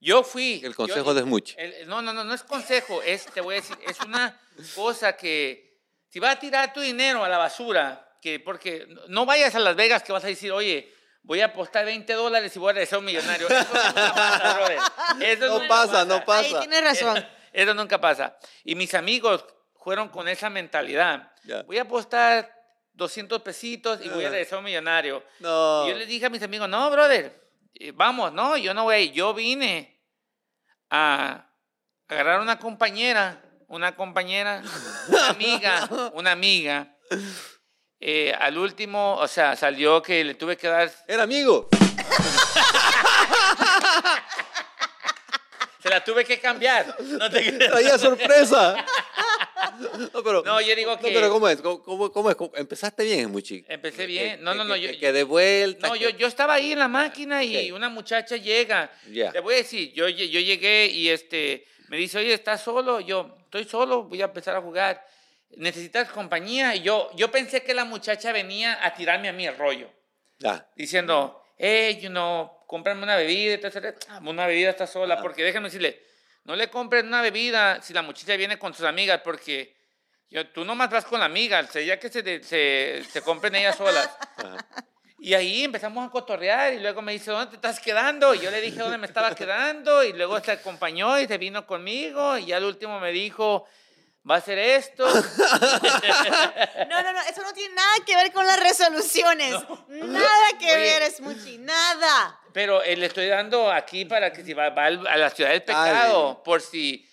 yo 0.00 0.22
fui. 0.22 0.60
El 0.64 0.70
yo- 0.72 0.76
consejo 0.76 1.14
de 1.14 1.22
Smuch. 1.22 1.56
no, 1.86 2.02
no, 2.02 2.12
no, 2.12 2.24
no 2.24 2.34
es 2.34 2.42
consejo, 2.42 3.02
es, 3.02 3.26
te 3.26 3.40
voy 3.40 3.56
a 3.56 3.60
decir, 3.60 3.76
es 3.86 3.98
una 4.00 4.40
cosa 4.74 5.16
que 5.16 5.80
si 6.08 6.20
vas 6.20 6.36
a 6.36 6.38
tirar 6.38 6.72
tu 6.72 6.80
dinero 6.80 7.24
a 7.24 7.28
la 7.28 7.38
basura, 7.38 8.16
que 8.22 8.40
porque 8.40 8.86
no 9.08 9.26
vayas 9.26 9.54
a 9.54 9.58
Las 9.58 9.76
Vegas 9.76 10.02
que 10.02 10.12
vas 10.12 10.24
a 10.24 10.28
decir, 10.28 10.52
oye, 10.52 10.92
voy 11.22 11.40
a 11.40 11.46
apostar 11.46 11.84
20 11.84 12.12
dólares 12.12 12.54
y 12.54 12.58
voy 12.58 12.70
a 12.70 12.74
regresar 12.74 13.00
un 13.00 13.04
millonario. 13.04 13.48
Eso 13.48 13.64
nunca 13.74 14.14
pasa, 14.14 14.54
brother. 14.54 14.78
Eso 15.20 15.46
No 15.46 15.52
nunca 15.58 15.68
pasa, 15.68 16.04
no 16.04 16.14
Ahí 16.14 16.22
pasa. 16.24 16.60
tienes 16.60 16.84
razón. 16.84 17.26
Eso 17.52 17.74
nunca 17.74 18.00
pasa. 18.00 18.36
Y 18.64 18.74
mis 18.74 18.94
amigos 18.94 19.44
fueron 19.82 20.08
con 20.08 20.28
esa 20.28 20.48
mentalidad. 20.50 21.32
Ya. 21.44 21.62
Voy 21.64 21.78
a 21.78 21.82
apostar 21.82 22.55
200 22.96 23.42
pesitos 23.42 24.00
y 24.04 24.08
voy 24.08 24.24
a 24.24 24.28
Ah. 24.28 24.30
regresar 24.30 24.58
un 24.58 24.64
millonario. 24.64 25.22
No. 25.40 25.86
Y 25.86 25.90
yo 25.90 25.96
les 25.96 26.08
dije 26.08 26.26
a 26.26 26.30
mis 26.30 26.42
amigos, 26.42 26.68
no, 26.68 26.90
brother, 26.90 27.48
eh, 27.74 27.92
vamos, 27.94 28.32
no, 28.32 28.56
yo 28.56 28.74
no 28.74 28.84
voy 28.84 28.94
a. 28.94 29.12
Yo 29.12 29.32
vine 29.34 30.00
a 30.90 31.46
agarrar 32.08 32.40
una 32.40 32.58
compañera, 32.58 33.40
una 33.68 33.94
compañera, 33.94 34.62
una 35.08 35.28
amiga, 35.30 35.88
una 36.14 36.32
amiga. 36.32 36.96
Eh, 38.00 38.34
al 38.38 38.58
último, 38.58 39.16
o 39.16 39.28
sea, 39.28 39.56
salió 39.56 40.02
que 40.02 40.22
le 40.24 40.34
tuve 40.34 40.56
que 40.56 40.68
dar, 40.68 40.90
Era 41.06 41.22
amigo. 41.22 41.68
se 45.82 45.88
la 45.90 46.02
tuve 46.04 46.24
que 46.24 46.38
cambiar. 46.40 46.96
No 47.00 47.30
te. 47.30 47.52
Traía 47.68 47.98
sorpresa. 47.98 48.76
No, 50.14 50.22
pero, 50.22 50.42
No, 50.42 50.60
yo 50.60 50.74
digo 50.76 50.96
que- 50.98 51.08
No, 51.10 51.14
pero 51.20 51.30
¿cómo 51.30 51.48
es? 51.48 51.60
¿Cómo, 51.60 51.82
cómo- 51.82 52.12
cómo 52.12 52.30
es? 52.30 52.36
¿Cómo- 52.36 52.52
Empezaste 52.56 53.04
bien, 53.04 53.30
Muchi. 53.30 53.64
Empecé 53.68 54.06
bien. 54.06 54.42
No, 54.42 54.54
no, 54.54 54.64
no, 54.64 54.76
yo- 54.76 54.90
Que, 54.90 54.98
que 54.98 55.12
de 55.12 55.22
vuelta. 55.24 55.88
No, 55.88 55.94
que- 55.94 56.00
yo, 56.00 56.10
yo 56.10 56.26
estaba 56.26 56.54
ahí 56.54 56.72
en 56.72 56.78
la 56.78 56.88
máquina 56.88 57.42
y 57.44 57.70
Ok. 57.70 57.76
una 57.76 57.88
muchacha 57.88 58.36
llega. 58.36 58.90
Ya. 59.10 59.32
Te 59.32 59.40
voy 59.40 59.54
a 59.54 59.56
decir, 59.58 59.92
yo, 59.92 60.08
yo 60.08 60.40
llegué 60.40 60.86
y 60.86 61.08
este, 61.08 61.66
me 61.88 61.96
dice, 61.96 62.18
oye, 62.18 62.32
¿estás 62.34 62.62
solo? 62.62 63.00
Yo, 63.00 63.36
estoy 63.44 63.64
solo, 63.64 64.04
voy 64.04 64.20
a 64.22 64.26
empezar 64.26 64.56
a 64.56 64.60
jugar. 64.60 65.04
¿Necesitas 65.56 66.10
compañía? 66.10 66.74
Y 66.74 66.82
yo, 66.82 67.10
yo 67.14 67.30
pensé 67.30 67.62
que 67.62 67.72
la 67.72 67.84
muchacha 67.84 68.32
venía 68.32 68.84
a 68.84 68.94
tirarme 68.94 69.28
a 69.28 69.32
mí 69.32 69.46
el 69.46 69.56
rollo, 69.56 69.88
Ya. 70.38 70.68
diciendo, 70.76 71.40
hey, 71.56 71.98
you 72.02 72.08
know, 72.10 72.50
cómprame 72.66 73.02
una 73.04 73.16
bebida. 73.16 73.54
Entonces, 73.54 73.94
"Ah, 74.08 74.20
una 74.24 74.46
bebida 74.46 74.70
está 74.70 74.86
sola, 74.86 75.22
porque 75.22 75.44
déjame 75.44 75.68
decirle, 75.68 76.02
no 76.46 76.56
le 76.56 76.70
compres 76.70 77.02
una 77.04 77.20
bebida 77.22 77.82
si 77.82 77.92
la 77.92 78.02
muchacha 78.02 78.36
viene 78.36 78.58
con 78.58 78.72
sus 78.72 78.86
amigas, 78.86 79.20
porque 79.24 79.76
yo, 80.30 80.48
tú 80.50 80.64
nomás 80.64 80.88
vas 80.90 81.04
con 81.04 81.20
la 81.20 81.26
amiga, 81.26 81.60
o 81.60 81.70
sea, 81.72 81.82
ya 81.82 81.98
que 81.98 82.08
se, 82.08 82.22
de- 82.22 82.42
se, 82.42 83.04
se 83.10 83.20
compren 83.22 83.54
ellas 83.56 83.76
solas. 83.76 84.08
Ajá. 84.36 84.56
Y 85.18 85.34
ahí 85.34 85.64
empezamos 85.64 86.06
a 86.06 86.10
cotorrear 86.10 86.74
y 86.74 86.78
luego 86.78 87.02
me 87.02 87.12
dice, 87.12 87.30
¿dónde 87.30 87.46
te 87.50 87.56
estás 87.56 87.80
quedando? 87.80 88.34
Y 88.34 88.40
yo 88.40 88.50
le 88.50 88.60
dije 88.60 88.78
dónde 88.78 88.98
me 88.98 89.06
estaba 89.06 89.34
quedando 89.34 90.04
y 90.04 90.12
luego 90.12 90.38
se 90.40 90.52
acompañó 90.52 91.18
y 91.18 91.26
se 91.26 91.38
vino 91.38 91.66
conmigo 91.66 92.36
y 92.38 92.52
al 92.52 92.62
último 92.64 93.00
me 93.00 93.10
dijo, 93.12 93.66
va 94.28 94.36
a 94.36 94.38
hacer 94.38 94.58
esto. 94.58 95.04
No, 96.88 97.02
no, 97.02 97.12
no, 97.12 97.20
eso 97.22 97.42
no 97.42 97.52
tiene 97.52 97.74
nada 97.74 97.92
que 98.06 98.14
ver 98.16 98.32
con 98.32 98.46
las 98.46 98.60
resoluciones. 98.62 99.52
Nada 99.88 100.58
que 100.58 100.66
Oye. 100.66 100.76
ver, 100.76 101.02
es 101.02 101.20
muchi, 101.20 101.58
nada. 101.58 102.38
Pero 102.56 102.82
eh, 102.82 102.96
le 102.96 103.04
estoy 103.04 103.26
dando 103.26 103.70
aquí 103.70 104.06
para 104.06 104.32
que 104.32 104.42
si 104.42 104.54
va, 104.54 104.68
a 104.68 104.90
la 105.18 105.28
ciudad 105.28 105.50
del 105.50 105.62
pecado, 105.62 106.42
por 106.42 106.62
si 106.62 107.06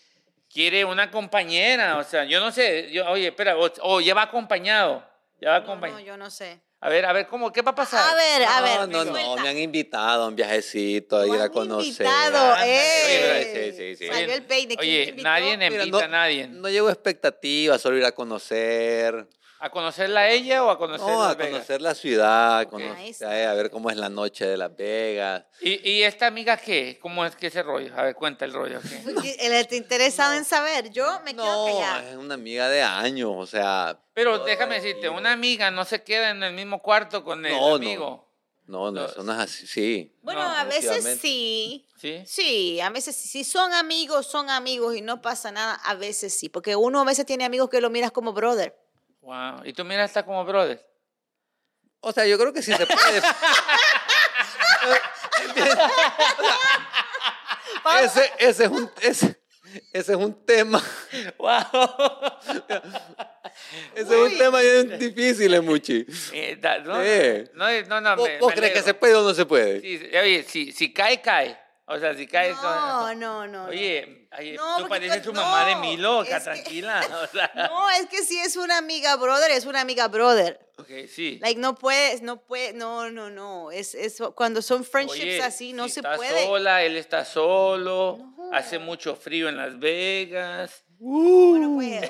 quiere 0.50 0.86
una 0.86 1.12
compañera. 1.12 1.98
O 1.98 2.04
sea, 2.06 2.24
yo 2.24 2.40
no 2.40 2.50
sé, 2.50 2.90
yo, 2.94 3.06
oye, 3.10 3.28
espera, 3.28 3.58
o, 3.58 3.70
o 3.82 4.00
ya 4.00 4.14
va 4.14 4.22
acompañado. 4.22 5.06
Ya 5.42 5.50
va 5.50 5.60
No, 5.60 5.64
acompañado. 5.66 6.00
no, 6.00 6.06
yo 6.06 6.16
no 6.16 6.32
sé. 6.32 6.62
A 6.80 6.88
ver, 6.88 7.06
a 7.06 7.12
ver, 7.12 7.28
¿cómo? 7.28 7.52
¿Qué 7.52 7.62
va 7.62 7.72
a 7.72 7.76
pasar? 7.76 8.10
A 8.10 8.16
ver, 8.16 8.44
a 8.48 8.62
ver. 8.62 8.88
No, 8.88 9.04
no, 9.04 9.12
no, 9.12 9.36
me 9.36 9.50
han 9.50 9.58
invitado 9.58 10.24
a 10.24 10.28
un 10.30 10.36
viajecito 10.38 11.20
a 11.20 11.28
ir 11.28 11.34
a 11.42 11.44
han 11.44 11.50
conocer. 11.52 11.88
invitado, 11.88 12.54
Ándale, 12.54 13.42
¡eh! 13.42 13.74
sí, 13.74 13.78
sí, 13.78 13.96
sí. 13.98 14.08
Salió 14.08 14.34
el 14.36 14.44
peine. 14.44 14.78
¿quién 14.78 15.08
te 15.08 15.12
Oye, 15.12 15.24
nadie 15.24 15.58
me 15.58 15.70
Mira, 15.70 15.84
invita 15.84 15.98
no- 16.00 16.06
a 16.06 16.08
nadie. 16.08 16.48
No 16.48 16.70
llevo 16.70 16.90
expectativas, 16.90 17.82
solo 17.82 17.98
ir 17.98 18.06
a 18.06 18.14
conocer. 18.14 19.28
¿A 19.66 19.70
conocerla 19.70 20.20
a 20.20 20.30
ella 20.30 20.62
o 20.66 20.70
a 20.70 20.78
conocer 20.78 21.08
No, 21.08 21.24
a 21.24 21.28
Las 21.30 21.38
Vegas? 21.38 21.52
conocer 21.54 21.82
la 21.82 21.96
ciudad, 21.96 22.64
Ok. 22.64 22.70
conocer- 22.72 22.98
Ahí 22.98 23.10
está. 23.12 23.50
a 23.50 23.54
ver 23.54 23.70
cómo 23.70 23.90
es 23.90 23.96
la 23.96 24.10
noche 24.10 24.46
de 24.46 24.58
Las 24.58 24.76
Vegas. 24.76 25.46
¿Y, 25.62 25.90
y 25.90 26.04
esta 26.04 26.28
amiga 26.28 26.58
qué? 26.58 27.00
¿Cómo 27.02 27.26
es 27.26 27.34
que 27.38 27.48
ese 27.48 27.64
rollo? 27.64 27.94
A 27.98 28.02
ver, 28.04 28.16
cuenta 28.16 28.44
el 28.44 28.52
rollo. 28.52 28.82
¿qué? 29.22 29.38
Él 29.40 29.54
está 29.54 29.76
interesado 29.78 30.34
en 30.34 30.44
saber. 30.44 30.90
Yo 30.90 31.22
me 31.24 31.32
quedo 31.34 31.46
No, 31.46 31.74
callada. 31.80 32.10
es 32.10 32.18
una 32.18 32.34
amiga 32.34 32.68
de 32.68 32.82
años, 32.82 33.32
o 33.34 33.46
sea, 33.48 33.98
Pero 34.14 34.40
déjame 34.40 34.76
decirte, 34.82 35.08
una 35.08 35.32
amiga 35.32 35.72
no 35.72 35.86
se 35.86 36.04
queda 36.04 36.32
en 36.32 36.44
el 36.44 36.54
mismo 36.54 36.82
cuarto 36.82 37.24
con 37.24 37.46
el 37.46 37.54
No, 37.54 37.70
no. 37.70 37.76
amigo. 37.76 38.30
no, 38.66 38.92
no, 38.92 39.02
No, 39.02 39.06
eso 39.06 39.24
no 39.24 39.32
es 39.32 39.40
así, 39.40 39.66
sí. 39.66 40.14
Bueno, 40.24 40.42
No, 40.44 40.50
a 40.58 40.66
veces 40.66 41.04
definitivamente. 41.04 41.22
sí. 41.22 41.88
¿Sí? 41.98 42.24
Sí, 42.28 42.82
a 42.82 42.90
veces 42.90 43.16
sí. 43.16 43.30
Si 43.30 43.44
son 43.46 43.72
amigos, 43.74 44.28
son 44.28 44.50
amigos 44.50 44.94
y 44.98 45.02
no 45.02 45.22
pasa 45.22 45.54
nada, 45.54 45.76
a 45.86 45.96
veces 45.96 46.38
sí. 46.38 46.50
Porque 46.50 46.76
uno 46.76 47.00
a 47.00 47.06
veces 47.06 47.26
tiene 47.26 47.46
amigos 47.46 47.70
que 47.70 47.80
lo 47.80 47.90
miras 47.90 48.12
como 48.12 48.34
brother. 48.34 48.76
Wow. 49.24 49.62
Y 49.66 49.74
tú 49.74 49.84
miras 49.86 50.10
hasta 50.12 50.24
como 50.26 50.44
brother. 50.46 50.86
O 52.02 52.12
sea, 52.12 52.26
yo 52.28 52.38
creo 52.38 52.52
que 52.54 52.62
sí 52.62 52.74
se 52.74 52.86
puede. 52.86 53.22
ese, 58.04 58.32
ese 58.40 58.64
es 58.66 58.70
un, 58.70 58.92
ese, 59.02 59.42
ese 59.94 60.12
es 60.14 60.18
un 60.18 60.46
tema, 60.46 60.84
Wow. 61.38 61.54
ese 63.96 64.02
es 64.26 64.32
un 64.32 64.38
tema 64.38 64.60
bien 64.60 65.00
difícil, 65.00 65.62
Muchi. 65.62 66.06
Eh, 66.34 66.60
no, 66.84 67.02
Sí. 67.04 67.50
no, 67.54 67.72
no, 67.88 68.02
no, 68.02 68.16
¿Vos, 68.18 68.28
me- 68.28 68.40
vos 68.40 68.50
me 68.50 68.56
crees 68.56 68.74
que 68.74 68.82
se 68.84 68.94
puede 68.94 69.16
o 69.16 69.24
no 69.24 69.34
se 69.34 69.46
puede? 69.46 69.80
Sí, 69.82 70.10
oye, 70.18 70.44
si, 70.48 70.72
si 70.72 70.92
cae, 70.94 71.22
cae. 71.22 71.58
O 71.86 72.00
sea, 72.00 72.16
si 72.16 72.26
cae... 72.28 72.52
No, 72.54 73.14
no, 73.14 73.46
no. 73.46 73.66
Oye, 73.66 74.30
oye, 74.40 74.54
No, 74.54 74.78
tú 74.84 74.88
pareces 74.88 75.22
tu 75.22 75.34
mamá 75.34 75.66
de 75.66 75.76
es 76.38 76.44
que- 76.44 76.44
tranquila. 76.52 77.02
O 77.24 77.28
sea, 77.28 77.52
No, 77.56 77.90
es 77.92 78.08
que 78.08 78.24
si 78.24 78.40
es 78.40 78.56
una 78.56 78.78
amiga 78.78 79.16
brother, 79.18 79.52
es 79.52 79.66
una 79.66 79.82
amiga 79.82 80.08
brother. 80.08 80.60
ok, 80.78 80.88
sí. 81.14 81.40
Like, 81.42 81.60
no 81.60 81.76
puedes, 81.76 82.22
no 82.22 82.42
puedes, 82.42 82.74
no, 82.74 83.10
no, 83.12 83.30
no. 83.30 83.70
Es, 83.72 83.96
es 83.96 84.18
cuando 84.34 84.62
son 84.62 84.86
friendships 84.86 85.22
Oye, 85.24 85.42
así, 85.44 85.74
no 85.74 85.86
si 85.90 85.96
se 85.96 86.00
está 86.00 86.16
puede. 86.16 86.46
sola, 86.46 86.84
él 86.84 86.96
está 86.96 87.26
solo, 87.26 88.18
No. 88.38 88.50
hace 88.54 88.80
mucho 88.80 89.16
frío 89.18 89.50
en 89.50 89.58
Las 89.58 89.78
Vegas. 89.78 90.84
Bueno, 91.06 91.74
pues, 91.76 92.10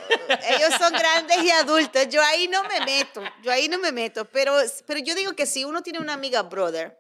ellos 0.56 0.72
son 0.78 0.94
grandes 0.94 1.42
y 1.44 1.50
adultos. 1.50 2.08
Yo 2.10 2.22
ahí 2.22 2.48
no 2.48 2.62
me 2.66 2.80
meto. 2.86 3.24
Yo 3.42 3.52
ahí 3.52 3.68
no 3.68 3.80
me 3.80 3.92
meto. 3.92 4.26
Pero, 4.26 4.56
pero 4.86 5.00
yo 5.00 5.16
digo 5.16 5.34
que 5.34 5.48
si 5.48 5.66
uno 5.66 5.82
tiene 5.82 5.98
una 5.98 6.14
amiga 6.14 6.44
brother, 6.44 6.96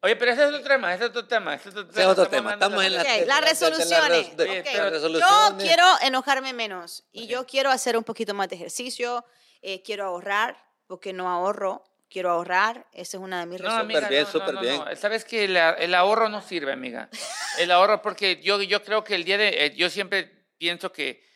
Oye, 0.00 0.14
pero 0.14 0.30
ese 0.32 0.42
es 0.44 0.48
otro 0.48 0.62
tema, 0.62 0.94
ese 0.94 1.04
es 1.04 1.10
otro 1.10 1.26
tema. 1.26 1.54
Ese 1.54 1.70
es 1.70 1.74
otro 1.76 1.90
Ese 1.90 2.00
es 2.02 2.06
otro 2.06 2.28
tema. 2.28 2.52
Estamos 2.52 2.84
en 2.84 2.94
la- 2.94 3.02
Ok, 3.02 3.08
de- 3.08 3.12
de- 3.20 3.26
las 3.26 3.40
de- 3.40 3.40
de 3.40 3.40
la 3.40 3.40
resoluciones. 3.40 4.08
res- 4.28 4.36
de- 4.36 4.44
Oye, 4.48 4.60
Ok, 4.60 4.66
pero 4.72 4.84
las 4.90 5.02
Yo 5.02 5.08
resoluciones. 5.08 5.64
quiero 5.66 5.84
enojarme 6.02 6.52
menos 6.52 7.04
y 7.10 7.26
yo 7.26 7.46
quiero 7.46 7.70
hacer 7.70 7.96
un 7.96 8.04
poquito 8.04 8.32
más 8.34 8.48
de 8.48 8.56
ejercicio. 8.56 9.24
eh, 9.60 9.82
quiero 9.82 10.04
ahorrar 10.04 10.56
porque 10.86 11.12
no 11.12 11.28
ahorro. 11.28 11.82
Quiero 12.08 12.30
ahorrar. 12.30 12.86
Esa 12.92 13.16
es 13.16 13.22
una 13.22 13.40
de 13.40 13.46
mis 13.46 13.60
No, 13.60 13.66
resoluciones. 13.66 13.96
amiga, 13.96 14.08
bien, 14.08 14.22
no, 14.22 14.30
súper 14.30 14.46
no, 14.46 14.52
no, 14.52 14.60
bien. 14.60 14.76
no. 14.88 14.94
Sabes 14.96 15.24
que 15.24 15.44
el, 15.46 15.56
el 15.56 15.94
ahorro 15.96 16.28
no 16.28 16.40
sirve, 16.40 16.70
amiga. 16.72 17.10
El 17.58 17.72
ahorro, 17.72 18.00
porque 18.00 18.40
yo, 18.40 18.62
yo 18.62 18.84
creo 18.84 19.02
que 19.02 19.16
el 19.16 19.24
día 19.24 19.36
de. 19.36 19.66
eh, 19.66 19.74
Yo 19.74 19.90
siempre 19.90 20.46
pienso 20.58 20.92
que. 20.92 21.26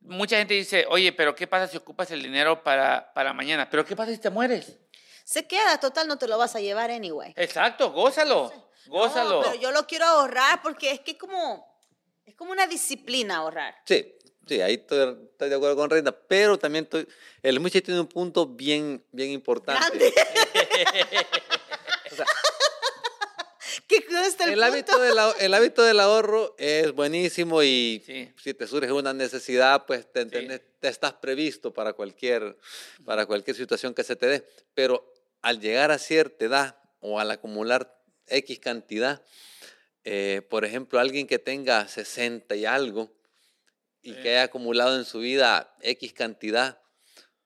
Mucha 0.00 0.36
gente 0.38 0.54
dice, 0.54 0.84
oye, 0.88 1.12
pero 1.12 1.34
¿qué 1.36 1.46
pasa 1.46 1.68
si 1.68 1.76
ocupas 1.76 2.10
el 2.10 2.22
dinero 2.24 2.64
para, 2.64 3.12
para 3.14 3.32
mañana? 3.32 3.70
¿Pero 3.70 3.84
qué 3.84 3.94
pasa 3.94 4.10
si 4.10 4.18
te 4.18 4.30
mueres? 4.30 4.76
Se 5.30 5.46
queda, 5.46 5.78
total, 5.78 6.08
no 6.08 6.18
te 6.18 6.26
lo 6.26 6.38
vas 6.38 6.56
a 6.56 6.60
llevar 6.60 6.90
anyway. 6.90 7.32
Exacto, 7.36 7.92
gózalo. 7.92 8.52
Gózalo. 8.86 9.42
No, 9.42 9.42
pero 9.42 9.54
yo 9.60 9.70
lo 9.70 9.86
quiero 9.86 10.04
ahorrar 10.04 10.60
porque 10.60 10.90
es 10.90 10.98
que 10.98 11.16
como, 11.16 11.64
es 12.26 12.34
como 12.34 12.50
una 12.50 12.66
disciplina 12.66 13.36
ahorrar. 13.36 13.76
Sí, 13.84 14.12
sí, 14.48 14.60
ahí 14.60 14.74
estoy, 14.74 15.16
estoy 15.30 15.48
de 15.48 15.54
acuerdo 15.54 15.76
con 15.76 15.88
Reina, 15.88 16.10
pero 16.10 16.58
también 16.58 16.82
estoy, 16.82 17.06
el 17.44 17.60
Muchi 17.60 17.80
tiene 17.80 18.00
un 18.00 18.08
punto 18.08 18.44
bien, 18.44 19.04
bien 19.12 19.30
importante. 19.30 20.12
¿Qué 23.86 24.04
cuesta 24.04 24.44
el, 24.44 24.52
El 24.54 24.62
hábito, 24.62 24.98
del, 25.00 25.16
el 25.38 25.54
hábito 25.54 25.82
del 25.82 26.00
ahorro 26.00 26.54
es 26.58 26.92
buenísimo 26.92 27.62
y 27.62 28.02
Sí. 28.04 28.32
si 28.42 28.54
te 28.54 28.66
surge 28.66 28.90
una 28.92 29.12
necesidad, 29.12 29.84
pues 29.86 30.10
te, 30.12 30.22
entendés- 30.26 30.62
te 30.80 30.88
estás 30.88 31.12
previsto 31.14 31.72
para 31.72 31.92
cualquier, 31.92 32.56
para 33.04 33.26
cualquier 33.26 33.56
situación 33.56 33.94
que 33.94 34.02
se 34.04 34.16
te 34.16 34.26
dé. 34.26 34.48
Pero 34.74 35.09
al 35.42 35.60
llegar 35.60 35.90
a 35.90 35.98
cierta 35.98 36.44
edad 36.44 36.76
o 37.00 37.18
al 37.20 37.30
acumular 37.30 37.96
X 38.26 38.58
cantidad, 38.60 39.22
eh, 40.04 40.42
por 40.48 40.64
ejemplo, 40.64 40.98
alguien 41.00 41.26
que 41.26 41.38
tenga 41.38 41.86
60 41.88 42.54
y 42.56 42.64
algo 42.66 43.12
y 44.02 44.12
Sí. 44.14 44.16
que 44.22 44.30
haya 44.30 44.44
acumulado 44.44 44.96
en 44.96 45.04
su 45.04 45.18
vida 45.20 45.74
X 45.82 46.12
cantidad, 46.12 46.78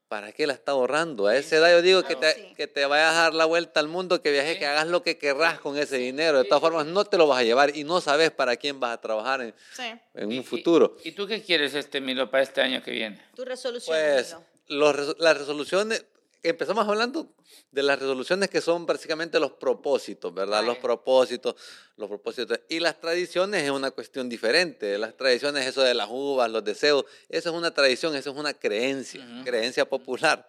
¿para 0.09 0.31
qué 0.33 0.47
la 0.47 0.53
está 0.53 0.73
ahorrando? 0.73 1.27
A 1.27 1.37
esa 1.37 1.57
edad 1.57 1.71
yo 1.73 1.83
digo 1.83 2.05
que, 2.05 2.15
te, 2.15 2.33
Sí. 2.35 2.55
que 2.57 2.67
te 2.69 2.85
vayas 2.87 3.15
a 3.15 3.23
dar 3.23 3.35
la 3.35 3.45
vuelta 3.47 3.81
al 3.81 3.89
mundo, 3.89 4.23
que 4.23 4.31
viajes, 4.31 4.53
Sí. 4.55 4.59
que 4.61 4.67
hagas 4.67 4.87
lo 4.87 5.03
que 5.03 5.19
querrás 5.19 5.59
con 5.59 5.77
ese 5.77 5.97
dinero. 5.97 6.39
De 6.39 6.45
todas 6.45 6.61
sí, 6.61 6.67
formas, 6.67 6.87
no 6.87 7.05
te 7.05 7.17
lo 7.19 7.27
vas 7.27 7.41
a 7.41 7.43
llevar 7.43 7.77
y 7.77 7.83
no 7.83 8.01
sabes 8.01 8.31
para 8.31 8.57
quién 8.57 8.79
vas 8.79 8.93
a 8.93 9.01
trabajar 9.01 9.41
en, 9.41 9.55
Sí. 9.75 9.83
en 10.15 10.31
Y- 10.31 10.39
un 10.39 10.43
y- 10.43 10.45
futuro. 10.45 10.97
¿Y, 11.03 11.13
tú 11.13 11.27
qué 11.27 11.43
quieres, 11.43 11.75
este 11.75 12.01
Milo, 12.01 12.31
para 12.31 12.43
este 12.45 12.61
año 12.61 12.83
que 12.83 12.93
viene? 12.93 13.21
Tu 13.35 13.45
resolución. 13.45 13.97
Pues 13.97 14.37
los 14.69 15.19
las 15.19 15.37
resoluciones, 15.39 16.05
empezamos 16.49 16.87
hablando 16.87 17.35
de 17.71 17.83
las 17.83 17.99
resoluciones 17.99 18.51
que 18.51 18.61
son 18.61 18.87
básicamente 18.87 19.41
los 19.41 19.53
propósitos, 19.53 20.33
¿verdad? 20.35 20.63
Los 20.65 20.79
propósitos, 20.79 21.55
los 21.97 22.09
propósitos. 22.09 22.61
Y 22.69 22.81
las 22.81 23.01
tradiciones 23.01 23.63
es 23.65 23.71
una 23.71 23.91
cuestión 23.91 24.29
diferente. 24.29 24.99
Las 24.99 25.17
tradiciones, 25.17 25.67
eso 25.67 25.83
de 25.83 25.95
las 25.95 26.09
uvas, 26.11 26.51
los 26.51 26.63
deseos, 26.65 27.05
eso 27.29 27.51
es 27.51 27.55
una 27.55 27.73
tradición, 27.73 28.15
eso 28.15 28.31
es 28.31 28.37
una 28.37 28.53
creencia, 28.55 29.27
creencia 29.45 29.89
popular. 29.89 30.49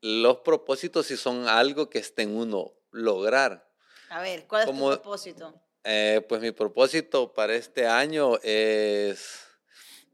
Los 0.00 0.38
propósitos 0.38 1.06
sí 1.06 1.16
son 1.16 1.48
algo 1.48 1.88
que 1.90 1.98
esté 1.98 2.22
en 2.22 2.36
uno 2.36 2.72
lograr. 2.90 3.68
A 4.10 4.20
ver, 4.20 4.46
¿cuál 4.46 4.62
es 4.62 4.66
como- 4.66 4.90
tu 4.90 5.02
propósito? 5.02 5.54
Eh, 5.84 6.24
pues 6.28 6.40
mi 6.40 6.52
propósito 6.52 7.32
para 7.32 7.54
este 7.54 7.86
año 7.86 8.38
es 8.42 9.40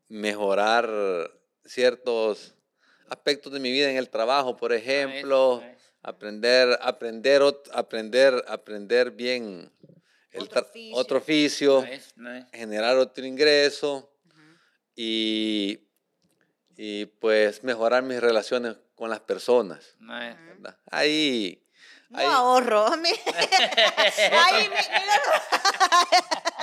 mejorar 0.08 0.88
ciertos 1.64 2.54
aspectos 3.10 3.52
de 3.52 3.60
mi 3.60 3.70
vida 3.72 3.90
en 3.90 3.96
el 3.96 4.08
trabajo, 4.08 4.56
por 4.56 4.72
ejemplo, 4.72 5.62
aprender, 6.02 6.78
aprender, 6.82 7.42
aprender, 7.72 8.44
aprender 8.48 9.10
bien 9.10 9.72
el 10.30 10.42
Otro 10.42 10.60
oficio. 10.62 10.96
otro 10.96 11.18
generar 12.52 12.96
otro 12.98 13.24
ingreso 13.24 14.10
y, 14.94 15.80
y 16.76 17.06
pues 17.06 17.64
mejorar 17.64 18.02
mis 18.02 18.20
relaciones 18.20 18.76
con 18.94 19.10
las 19.10 19.20
personas. 19.20 19.96
Ahí, 20.90 21.64
No 22.10 22.18
ahí- 22.18 22.26
ahorro. 22.26 22.96
Mira, 22.96 23.16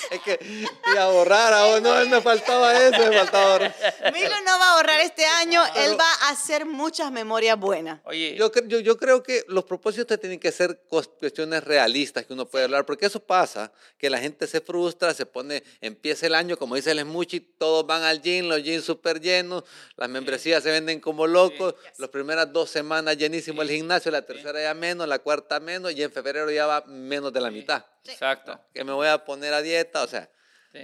es 0.10 0.20
que 0.20 0.38
y 0.42 0.96
ahorrar, 0.96 1.52
ah, 1.52 1.80
no, 1.80 2.06
me 2.06 2.20
faltaba 2.20 2.76
eso, 2.76 2.98
me 2.98 3.18
faltaba 3.18 3.52
ahorrar. 3.52 3.74
Milo 4.12 4.34
no 4.44 4.58
va 4.58 4.66
a 4.66 4.72
ahorrar 4.74 5.00
este 5.00 5.24
año, 5.24 5.62
él 5.76 5.98
va 5.98 6.12
a 6.22 6.30
hacer 6.30 6.66
muchas 6.66 7.10
memorias 7.12 7.58
buenas. 7.58 8.00
Oye, 8.04 8.34
Yo, 8.36 8.50
yo, 8.66 8.80
yo 8.80 8.96
creo 8.96 9.22
que 9.22 9.44
los 9.48 9.64
propósitos 9.64 10.18
tienen 10.20 10.38
que 10.38 10.52
ser 10.52 10.82
cuestiones 10.88 11.64
realistas 11.64 12.26
que 12.26 12.32
uno 12.32 12.46
puede 12.46 12.64
hablar, 12.64 12.86
porque 12.86 13.06
eso 13.06 13.20
pasa, 13.20 13.72
que 13.98 14.10
la 14.10 14.18
gente 14.18 14.46
se 14.46 14.60
frustra, 14.60 15.14
se 15.14 15.26
pone, 15.26 15.62
empieza 15.80 16.26
el 16.26 16.34
año, 16.34 16.56
como 16.56 16.74
dice 16.74 16.92
el 16.92 17.00
Smuchi, 17.00 17.40
todos 17.40 17.86
van 17.86 18.02
al 18.02 18.20
gym, 18.22 18.48
los 18.48 18.62
gyms 18.62 18.84
súper 18.84 19.20
llenos, 19.20 19.64
las 19.96 20.08
membresías 20.08 20.62
se 20.62 20.70
venden 20.70 21.00
como 21.00 21.26
locos, 21.26 21.74
las 21.98 22.08
primeras 22.10 22.52
dos 22.52 22.70
semanas 22.70 23.16
llenísimo 23.16 23.62
el 23.62 23.70
gimnasio, 23.70 24.10
la 24.10 24.22
tercera 24.22 24.60
ya 24.62 24.74
menos, 24.74 25.08
la 25.08 25.18
cuarta 25.18 25.60
menos, 25.60 25.92
y 25.92 26.02
en 26.02 26.10
febrero 26.10 26.50
ya 26.50 26.66
va 26.66 26.84
menos 26.86 27.32
de 27.32 27.40
la 27.40 27.50
mitad. 27.50 27.84
Exacto. 28.04 28.60
Que 28.74 28.84
me 28.84 28.92
voy 28.92 29.08
a 29.08 29.24
poner 29.24 29.52
a 29.54 29.62
dieta, 29.62 30.02
o 30.02 30.06
sea, 30.06 30.30
Sí. 30.72 30.80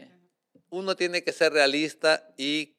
uno 0.71 0.97
tiene 0.97 1.23
que 1.23 1.33
ser 1.33 1.53
realista 1.53 2.29
y 2.37 2.77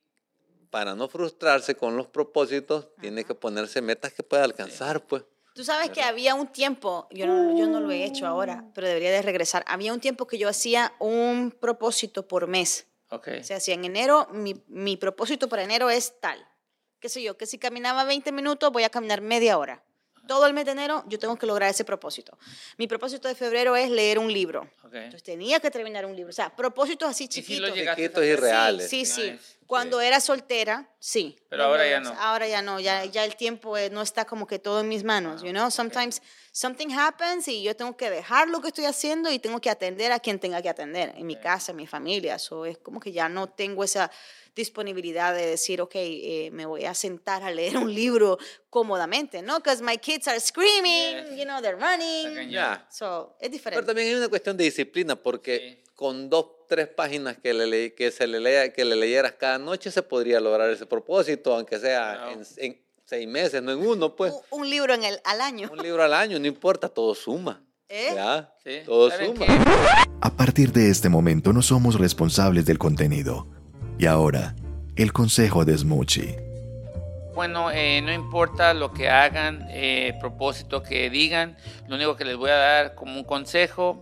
para 0.69 0.93
no 0.95 1.07
frustrarse 1.07 1.75
con 1.75 1.95
los 1.95 2.07
propósitos, 2.07 2.89
tiene 2.99 3.23
que 3.23 3.33
ponerse 3.33 3.81
metas 3.81 4.13
que 4.13 4.23
pueda 4.23 4.43
alcanzar, 4.43 5.05
pues. 5.07 5.23
Tú 5.55 5.63
sabes 5.63 5.89
que 5.89 6.01
había 6.03 6.35
un 6.35 6.47
tiempo, 6.51 7.07
yo 7.09 7.25
no, 7.25 7.57
yo 7.57 7.65
no 7.65 7.79
lo 7.79 7.89
he 7.91 8.03
hecho 8.03 8.27
ahora, 8.27 8.65
pero 8.75 8.85
debería 8.87 9.11
de 9.11 9.21
regresar. 9.23 9.63
Había 9.67 9.91
un 9.93 9.99
tiempo 9.99 10.27
que 10.27 10.37
yo 10.37 10.49
hacía 10.49 10.93
un 10.99 11.51
propósito 11.51 12.27
por 12.27 12.45
mes. 12.47 12.85
Ok. 13.09 13.29
O 13.39 13.43
sea, 13.43 13.59
si 13.59 13.71
en 13.71 13.85
enero, 13.85 14.27
mi, 14.33 14.61
mi 14.67 14.97
propósito 14.97 15.47
para 15.49 15.63
enero 15.63 15.89
es 15.89 16.19
tal. 16.19 16.45
Qué 16.99 17.09
sé 17.09 17.23
yo, 17.23 17.37
que 17.37 17.45
si 17.47 17.57
caminaba 17.57 18.03
20 18.03 18.31
minutos, 18.33 18.71
voy 18.71 18.83
a 18.83 18.89
caminar 18.89 19.21
media 19.21 19.57
hora. 19.57 19.83
Todo 20.27 20.45
el 20.45 20.53
mes 20.53 20.65
de 20.65 20.71
enero 20.71 21.03
yo 21.07 21.17
tengo 21.17 21.35
que 21.37 21.45
lograr 21.45 21.69
ese 21.69 21.83
propósito. 21.85 22.37
Mi 22.77 22.87
propósito 22.87 23.27
de 23.27 23.35
febrero 23.35 23.75
es 23.75 23.89
leer 23.89 24.19
un 24.19 24.31
libro. 24.31 24.69
ok. 24.83 24.93
Entonces 24.93 25.23
tenía 25.23 25.59
que 25.59 25.71
terminar 25.71 26.05
un 26.05 26.15
libro. 26.15 26.29
O 26.29 26.33
sea, 26.33 26.55
propósitos 26.55 27.09
así 27.09 27.23
si 27.23 27.29
chiquitos. 27.29 27.73
llegaste 27.73 28.03
Chiquitos 28.03 28.23
a 28.23 28.25
y 28.25 28.35
reales. 28.35 28.89
Sí, 28.89 29.05
sí, 29.05 29.21
sí. 29.21 29.31
Nice, 29.31 29.43
Cuando 29.65 29.99
sí. 29.99 30.05
era 30.05 30.19
soltera, 30.19 30.89
sí. 30.99 31.37
Pero 31.49 31.63
No, 31.63 31.69
ahora 31.69 31.83
no, 31.83 31.89
ya 31.89 31.99
no. 31.99 32.13
Ahora 32.21 32.47
ya 32.47 32.61
no, 32.61 32.79
ya, 32.79 33.05
ya 33.05 33.25
el 33.25 33.35
tiempo 33.35 33.77
eh, 33.77 33.89
no 33.89 34.01
está 34.01 34.25
como 34.25 34.45
que 34.47 34.59
todo 34.59 34.81
en 34.81 34.87
mis 34.87 35.03
manos, 35.03 35.41
you 35.43 35.51
know? 35.51 35.69
Sometimes 35.71 36.21
something 36.51 36.87
happens 36.91 37.47
y 37.47 37.63
yo 37.63 37.75
tengo 37.75 37.95
que 37.97 38.09
dejar 38.09 38.47
lo 38.49 38.61
que 38.61 38.69
estoy 38.69 38.85
haciendo 38.85 39.29
y 39.31 39.39
tengo 39.39 39.59
que 39.59 39.69
atender 39.69 40.11
a 40.11 40.19
quien 40.19 40.39
tenga 40.39 40.61
que 40.61 40.69
atender, 40.69 41.13
en 41.17 41.25
mi 41.27 41.35
casa, 41.35 41.71
en 41.71 41.77
mi 41.77 41.87
familia. 41.87 42.35
Eso 42.35 42.65
es 42.65 42.77
como 42.77 42.99
que 42.99 43.11
ya 43.11 43.27
no 43.29 43.47
tengo 43.47 43.83
esa 43.83 44.09
disponibilidad 44.57 45.33
de 45.33 45.45
decir, 45.45 45.79
ok, 45.79 45.95
eh, 45.95 46.49
me 46.51 46.65
voy 46.65 46.83
a 46.83 46.93
sentar 46.93 47.43
a 47.43 47.51
leer 47.51 47.77
un 47.77 47.93
libro 47.93 48.37
cómodamente, 48.69 49.41
¿no? 49.41 49.57
Because 49.59 49.81
my 49.81 49.97
kids 49.97 50.27
are 50.27 50.39
screaming, 50.39 51.15
Yes. 51.29 51.37
you 51.37 51.45
know, 51.45 51.61
they're 51.61 51.77
running. 51.79 52.49
Ya. 52.49 52.85
So, 52.91 53.37
es 53.39 53.47
Pero 53.47 53.51
diferente. 53.53 53.85
también 53.85 54.07
hay 54.09 54.15
una 54.15 54.27
cuestión 54.27 54.57
de 54.57 54.65
disciplina, 54.65 55.15
porque 55.15 55.77
Sí. 55.85 55.91
con 55.95 56.29
dos, 56.29 56.47
tres 56.67 56.87
páginas 56.89 57.37
que, 57.37 57.53
le, 57.53 57.93
que, 57.95 58.11
se 58.11 58.27
le 58.27 58.39
lea, 58.41 58.73
que 58.73 58.83
le 58.83 58.95
leyeras 58.97 59.31
cada 59.33 59.57
noche 59.57 59.89
se 59.91 60.03
podría 60.03 60.39
lograr 60.41 60.69
ese 60.69 60.85
propósito, 60.85 61.55
aunque 61.55 61.79
sea 61.79 62.31
en, 62.33 62.43
en 62.57 62.81
seis 63.05 63.27
meses, 63.27 63.63
no 63.63 63.71
en 63.71 63.79
uno, 63.79 64.15
pues. 64.15 64.33
Un- 64.51 64.61
un 64.61 64.69
libro 64.69 64.93
en 64.93 65.03
el, 65.05 65.19
al 65.23 65.39
año. 65.39 65.69
Un 65.71 65.79
libro 65.81 66.03
al 66.03 66.13
año, 66.13 66.37
no 66.39 66.45
importa, 66.45 66.89
todo 66.89 67.15
suma. 67.15 67.63
¿Eh? 67.89 68.11
¿Ya? 68.15 68.53
Sí. 68.65 68.81
Todo 68.85 69.09
¿Saben 69.09 69.27
suma. 69.33 69.45
qué? 69.45 69.53
A 70.19 70.29
partir 70.35 70.73
de 70.73 70.89
este 70.89 71.07
momento 71.07 71.53
no 71.53 71.61
somos 71.61 71.95
responsables 71.97 72.65
del 72.65 72.77
contenido. 72.77 73.47
Y 73.99 74.05
ahora, 74.05 74.53
el 74.95 75.11
consejo 75.11 75.65
de 75.65 75.75
Smoochie. 75.75 76.39
Bueno, 77.33 77.71
eh, 77.71 77.99
no 78.03 78.13
importa 78.13 78.75
lo 78.75 78.93
que 78.93 79.09
hagan, 79.09 79.65
eh, 79.71 80.15
propósito 80.19 80.83
que 80.83 81.09
digan, 81.09 81.57
lo 81.87 81.95
único 81.95 82.15
que 82.15 82.23
les 82.23 82.37
voy 82.37 82.51
a 82.51 82.57
dar 82.57 82.95
como 82.95 83.15
un 83.15 83.23
consejo, 83.23 83.99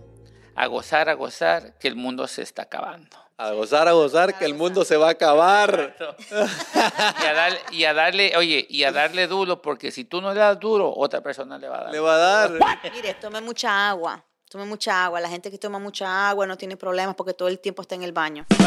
a 0.54 0.68
gozar, 0.68 1.08
a 1.08 1.14
gozar, 1.14 1.78
que 1.78 1.88
el 1.88 1.96
mundo 1.96 2.28
se 2.28 2.42
está 2.42 2.64
acabando. 2.64 3.16
A 3.38 3.52
gozar, 3.52 3.88
a 3.88 3.94
gozar, 3.94 4.38
que 4.38 4.44
el 4.44 4.54
mundo 4.54 4.84
se 4.84 4.98
va 4.98 5.08
a 5.08 5.12
acabar. 5.12 5.96
y, 6.30 7.26
a 7.26 7.34
darle, 7.34 7.60
y 7.72 7.84
a 7.86 7.94
darle, 7.94 8.38
oye, 8.38 8.68
y 8.70 8.84
a 8.84 8.92
darle 8.92 9.28
duro, 9.28 9.62
porque 9.62 9.92
si 9.92 10.04
tú 10.04 10.20
no 10.20 10.34
le 10.34 10.42
das 10.42 10.60
duro, 10.60 10.94
otra 10.94 11.22
persona 11.22 11.58
le 11.58 11.70
va 11.70 11.80
a 11.80 11.84
dar. 11.86 11.92
Le 11.94 12.00
va 12.02 12.16
a 12.16 12.18
dar. 12.18 12.52
Mire, 12.94 13.14
tome 13.14 13.40
mucha 13.40 13.90
agua. 13.90 14.26
Tome 14.56 14.68
mucha 14.68 15.04
agua. 15.04 15.20
La 15.20 15.28
gente 15.28 15.52
que 15.52 15.58
toma 15.58 15.80
mucha 15.80 16.30
agua 16.30 16.48
no 16.48 16.56
tiene 16.56 16.78
problemas 16.78 17.14
porque 17.16 17.34
todo 17.34 17.50
el 17.50 17.60
tiempo 17.60 17.82
está 17.82 17.96
en 17.96 18.04
el 18.04 18.14
baño. 18.14 18.46
Esto 18.50 18.64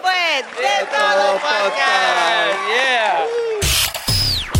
fue 0.00 0.44
De 0.56 0.86
Todo 0.86 1.32
Podcast. 1.32 2.60
Yeah. 2.68 3.26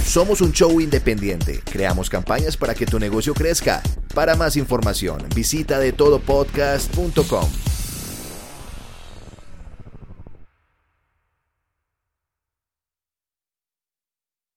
Somos 0.05 0.41
un 0.41 0.51
show 0.51 0.81
independiente. 0.81 1.61
Creamos 1.65 2.11
campañas 2.11 2.57
para 2.57 2.75
que 2.75 2.85
tu 2.85 2.99
negocio 2.99 3.33
crezca. 3.33 3.81
Para 4.13 4.35
más 4.35 4.57
información, 4.57 5.25
visita 5.33 5.79
de 5.79 5.93
todopodcast.com. 5.93 7.49